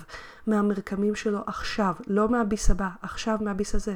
מהמרקמים 0.46 1.14
שלו 1.14 1.38
עכשיו, 1.46 1.94
לא 2.06 2.28
מהביס 2.28 2.70
הבא, 2.70 2.88
עכשיו 3.02 3.38
מהביס 3.40 3.74
הזה. 3.74 3.94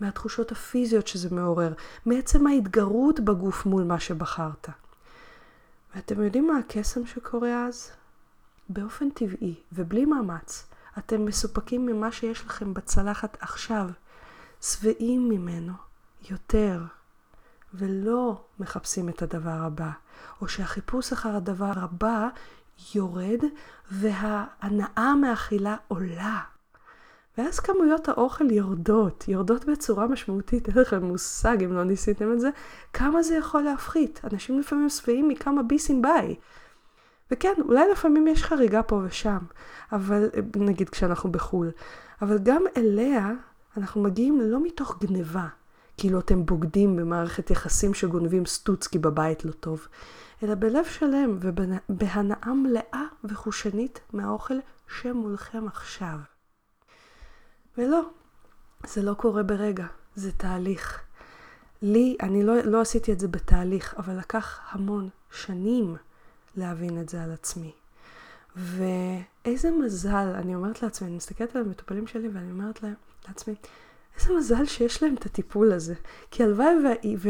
מהתחושות 0.00 0.52
הפיזיות 0.52 1.06
שזה 1.06 1.34
מעורר, 1.34 1.72
מעצם 2.06 2.46
ההתגרות 2.46 3.20
בגוף 3.20 3.66
מול 3.66 3.82
מה 3.82 4.00
שבחרת. 4.00 4.68
ואתם 5.96 6.22
יודעים 6.22 6.46
מה 6.46 6.58
הקסם 6.58 7.06
שקורה 7.06 7.66
אז? 7.66 7.90
באופן 8.68 9.10
טבעי 9.10 9.54
ובלי 9.72 10.04
מאמץ, 10.04 10.66
אתם 10.98 11.24
מסופקים 11.24 11.86
ממה 11.86 12.12
שיש 12.12 12.46
לכם 12.46 12.74
בצלחת 12.74 13.36
עכשיו, 13.40 13.88
שבעים 14.62 15.28
ממנו 15.28 15.72
יותר, 16.30 16.80
ולא 17.74 18.44
מחפשים 18.58 19.08
את 19.08 19.22
הדבר 19.22 19.50
הבא, 19.50 19.90
או 20.40 20.48
שהחיפוש 20.48 21.12
אחר 21.12 21.36
הדבר 21.36 21.72
הבא 21.76 22.28
יורד 22.94 23.40
וההנאה 23.90 25.14
מאכילה 25.14 25.76
עולה. 25.88 26.40
ואז 27.38 27.60
כמויות 27.60 28.08
האוכל 28.08 28.50
יורדות, 28.50 29.24
יורדות 29.28 29.64
בצורה 29.64 30.06
משמעותית, 30.06 30.68
אין 30.68 30.78
לכם 30.78 31.04
מושג 31.04 31.62
אם 31.64 31.72
לא 31.72 31.84
ניסיתם 31.84 32.32
את 32.32 32.40
זה, 32.40 32.50
כמה 32.92 33.22
זה 33.22 33.36
יכול 33.36 33.62
להפחית. 33.62 34.20
אנשים 34.32 34.60
לפעמים 34.60 34.88
שבעים 34.88 35.28
מכמה 35.28 35.62
ביסים 35.62 36.02
ביי. 36.02 36.34
וכן, 37.30 37.54
אולי 37.68 37.90
לפעמים 37.92 38.28
יש 38.28 38.42
חריגה 38.42 38.82
פה 38.82 39.00
ושם, 39.04 39.38
אבל 39.92 40.28
נגיד 40.56 40.88
כשאנחנו 40.88 41.32
בחו"ל, 41.32 41.70
אבל 42.22 42.38
גם 42.38 42.62
אליה 42.76 43.32
אנחנו 43.76 44.02
מגיעים 44.02 44.40
לא 44.40 44.62
מתוך 44.62 44.98
גניבה, 45.00 45.46
כאילו 45.96 46.20
אתם 46.20 46.46
בוגדים 46.46 46.96
במערכת 46.96 47.50
יחסים 47.50 47.94
שגונבים 47.94 48.46
סטוצקי 48.46 48.98
בבית 48.98 49.44
לא 49.44 49.52
טוב, 49.52 49.88
אלא 50.42 50.54
בלב 50.54 50.84
שלם 50.84 51.38
ובהנאה 51.40 52.54
מלאה 52.54 53.04
וחושנית 53.24 54.00
מהאוכל 54.12 54.54
שמולכם 54.88 55.66
עכשיו. 55.66 56.18
ולא, 57.78 58.00
זה 58.86 59.02
לא 59.02 59.14
קורה 59.14 59.42
ברגע, 59.42 59.86
זה 60.14 60.32
תהליך. 60.32 61.00
לי, 61.82 62.16
אני 62.22 62.42
לא, 62.42 62.54
לא 62.64 62.80
עשיתי 62.80 63.12
את 63.12 63.20
זה 63.20 63.28
בתהליך, 63.28 63.94
אבל 63.98 64.18
לקח 64.18 64.60
המון 64.70 65.08
שנים 65.30 65.96
להבין 66.56 67.00
את 67.00 67.08
זה 67.08 67.22
על 67.22 67.32
עצמי. 67.32 67.72
ואיזה 68.56 69.70
מזל, 69.70 70.32
אני 70.34 70.54
אומרת 70.54 70.82
לעצמי, 70.82 71.08
אני 71.08 71.16
מסתכלת 71.16 71.56
על 71.56 71.62
המטופלים 71.62 72.06
שלי 72.06 72.28
ואני 72.28 72.50
אומרת 72.50 72.80
לעצמי, 73.28 73.54
איזה 74.16 74.34
מזל 74.36 74.66
שיש 74.66 75.02
להם 75.02 75.14
את 75.14 75.26
הטיפול 75.26 75.72
הזה. 75.72 75.94
כי 76.30 76.42
הלוואי 76.42 77.16
ו... 77.18 77.28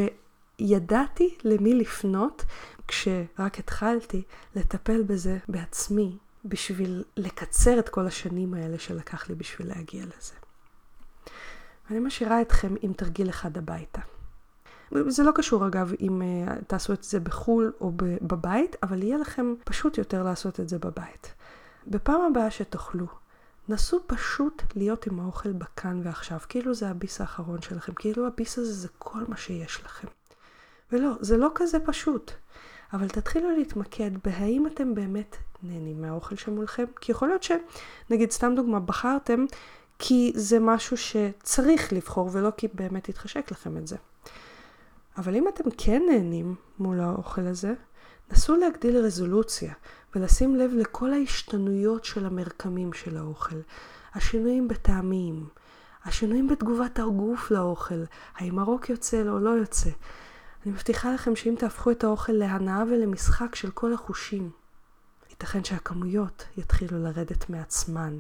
וידעתי 0.58 1.34
למי 1.44 1.74
לפנות 1.74 2.44
כשרק 2.88 3.58
התחלתי 3.58 4.22
לטפל 4.54 5.02
בזה 5.02 5.38
בעצמי 5.48 6.16
בשביל 6.44 7.04
לקצר 7.16 7.78
את 7.78 7.88
כל 7.88 8.06
השנים 8.06 8.54
האלה 8.54 8.78
שלקח 8.78 9.28
לי 9.28 9.34
בשביל 9.34 9.68
להגיע 9.68 10.04
לזה. 10.04 10.34
אני 11.90 11.98
משאירה 11.98 12.42
אתכם 12.42 12.74
עם 12.82 12.92
תרגיל 12.92 13.28
אחד 13.28 13.58
הביתה. 13.58 14.00
זה 14.90 15.22
לא 15.22 15.33
קשור 15.35 15.66
אגב 15.66 15.92
אם 16.01 16.22
uh, 16.22 16.64
תעשו 16.66 16.92
את 16.92 17.05
זה 17.05 17.20
בחו"ל 17.20 17.72
או 17.81 17.92
בבית, 18.22 18.77
אבל 18.83 19.03
יהיה 19.03 19.18
לכם 19.18 19.55
פשוט 19.64 19.99
יותר 19.99 20.22
לעשות 20.22 20.61
את 20.61 20.68
זה 20.68 20.79
בבית. 20.79 21.35
בפעם 21.87 22.20
הבאה 22.20 22.51
שתאכלו, 22.51 23.07
נסו 23.68 24.01
פשוט 24.07 24.62
להיות 24.77 25.07
עם 25.07 25.20
האוכל 25.20 25.53
בכאן 25.53 26.01
ועכשיו, 26.05 26.38
כאילו 26.49 26.75
זה 26.75 26.88
הביס 26.88 27.20
האחרון 27.20 27.62
שלכם, 27.62 27.92
כאילו 27.94 28.27
הביס 28.27 28.59
הזה 28.59 28.72
זה 28.72 28.88
כל 28.99 29.22
מה 29.29 29.37
שיש 29.37 29.85
לכם. 29.85 30.09
ולא, 30.92 31.11
זה 31.20 31.37
לא 31.37 31.51
כזה 31.55 31.79
פשוט. 31.81 32.33
אבל 32.92 33.09
תתחילו 33.09 33.51
להתמקד 33.51 34.11
בהאם 34.25 34.66
אתם 34.66 34.94
באמת 34.94 35.37
נהנים 35.62 36.03
מהאוכל 36.03 36.37
שמולכם, 36.37 36.85
כי 37.01 37.12
יכול 37.12 37.29
להיות 37.29 37.42
שנגיד 37.42 38.31
סתם 38.31 38.53
דוגמה, 38.57 38.81
בחרתם 38.81 39.44
כי 39.99 40.33
זה 40.35 40.61
משהו 40.61 40.96
שצריך 40.96 41.92
לבחור 41.92 42.31
ולא 42.33 42.51
כי 42.57 42.68
באמת 42.75 43.09
יתחשק 43.09 43.51
לכם 43.51 43.77
את 43.77 43.87
זה. 43.87 43.96
אבל 45.18 45.37
אם 45.37 45.48
אתם 45.48 45.64
כן 45.79 46.02
נהנים 46.09 46.55
מול 46.79 47.00
האוכל 47.00 47.46
הזה, 47.46 47.74
נסו 48.33 48.57
להגדיל 48.57 48.96
רזולוציה 48.96 49.74
ולשים 50.14 50.57
לב 50.57 50.70
לכל 50.74 51.12
ההשתנויות 51.12 52.05
של 52.05 52.26
המרקמים 52.26 52.92
של 52.92 53.16
האוכל, 53.16 53.57
השינויים 54.14 54.68
בטעמים, 54.68 55.48
השינויים 56.05 56.48
בתגובת 56.48 56.98
הגוף 56.98 57.50
לאוכל, 57.50 58.05
האם 58.35 58.59
הרוק 58.59 58.90
יוצא 58.90 59.22
או 59.29 59.38
לא 59.38 59.50
יוצא. 59.50 59.90
אני 60.64 60.72
מבטיחה 60.72 61.14
לכם 61.14 61.37
שאם 61.37 61.55
תהפכו 61.59 61.90
את 61.90 62.05
האוכל 62.05 62.33
להנאה 62.33 62.83
ולמשחק 62.90 63.55
של 63.55 63.70
כל 63.70 63.92
החושים, 63.94 64.50
ייתכן 65.31 65.64
שהכמויות 65.64 66.44
יתחילו 66.57 67.02
לרדת 67.02 67.50
מעצמן, 67.50 68.18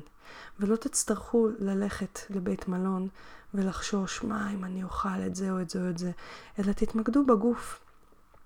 ולא 0.60 0.76
תצטרכו 0.76 1.48
ללכת 1.58 2.18
לבית 2.30 2.68
מלון 2.68 3.08
ולחשוש 3.56 4.22
מה 4.22 4.50
אם 4.50 4.64
אני 4.64 4.82
אוכל 4.82 5.22
את 5.26 5.36
זה 5.36 5.50
או 5.50 5.60
את 5.60 5.70
זה 5.70 5.84
או 5.84 5.90
את 5.90 5.98
זה, 5.98 6.10
אלא 6.58 6.72
תתמקדו 6.72 7.26
בגוף, 7.26 7.80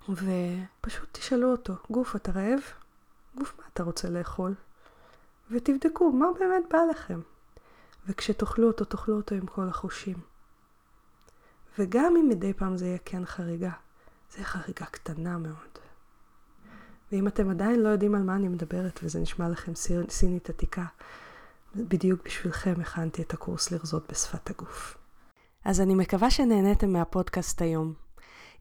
ופשוט 0.09 1.09
תשאלו 1.13 1.51
אותו, 1.51 1.75
גוף 1.91 2.17
אתה 2.17 2.33
רעב? 2.33 2.61
גוף 3.37 3.55
מה 3.59 3.65
אתה 3.73 3.83
רוצה 3.83 4.11
לאכול? 4.11 4.55
ותבדקו 5.51 6.13
מה 6.13 6.27
באמת 6.39 6.63
בא 6.71 6.79
לכם. 6.91 7.21
וכשתאכלו 8.07 8.67
אותו, 8.67 8.85
תאכלו 8.85 9.17
אותו 9.17 9.35
עם 9.35 9.47
כל 9.47 9.69
החושים. 9.69 10.17
וגם 11.79 12.17
אם 12.17 12.29
מדי 12.29 12.53
פעם 12.53 12.77
זה 12.77 12.87
יהיה 12.87 12.99
כן 13.05 13.27
חריגה, 13.27 13.73
זה 14.31 14.45
חריגה 14.45 14.87
קטנה 14.87 15.39
מאוד. 15.39 15.79
ואם 17.13 17.29
אתם 17.29 17.51
עדיין 17.51 17.81
לא 17.81 17.89
יודעים 17.89 18.15
על 18.15 18.23
מה 18.23 18.35
אני 18.35 18.49
מדברת 18.49 19.01
וזה 19.03 19.21
נשמע 19.21 19.49
לכם 19.49 19.73
סינית 20.09 20.51
עתיקה, 20.51 20.85
בדיוק 21.75 22.25
בשבילכם 22.25 22.75
הכנתי 22.81 23.23
את 23.23 23.35
הקורס 23.35 23.71
לרזות 23.71 24.11
בשפת 24.11 24.51
הגוף. 24.51 25.00
אז 25.65 25.81
אני 25.81 25.95
מקווה 25.95 26.31
שנהניתם 26.31 26.93
מהפודקאסט 26.93 27.63
היום. 27.63 27.93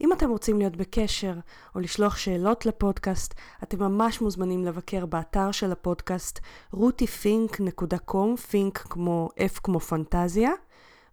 אם 0.01 0.13
אתם 0.13 0.29
רוצים 0.29 0.59
להיות 0.59 0.75
בקשר 0.75 1.33
או 1.75 1.79
לשלוח 1.79 2.17
שאלות 2.17 2.65
לפודקאסט, 2.65 3.33
אתם 3.63 3.79
ממש 3.79 4.21
מוזמנים 4.21 4.65
לבקר 4.65 5.05
באתר 5.05 5.51
של 5.51 5.71
הפודקאסט 5.71 6.39
rutifink.com, 6.73 8.37
פינק 8.49 8.77
כמו 8.77 9.29
F 9.37 9.59
כמו 9.63 9.79
פנטזיה, 9.79 10.51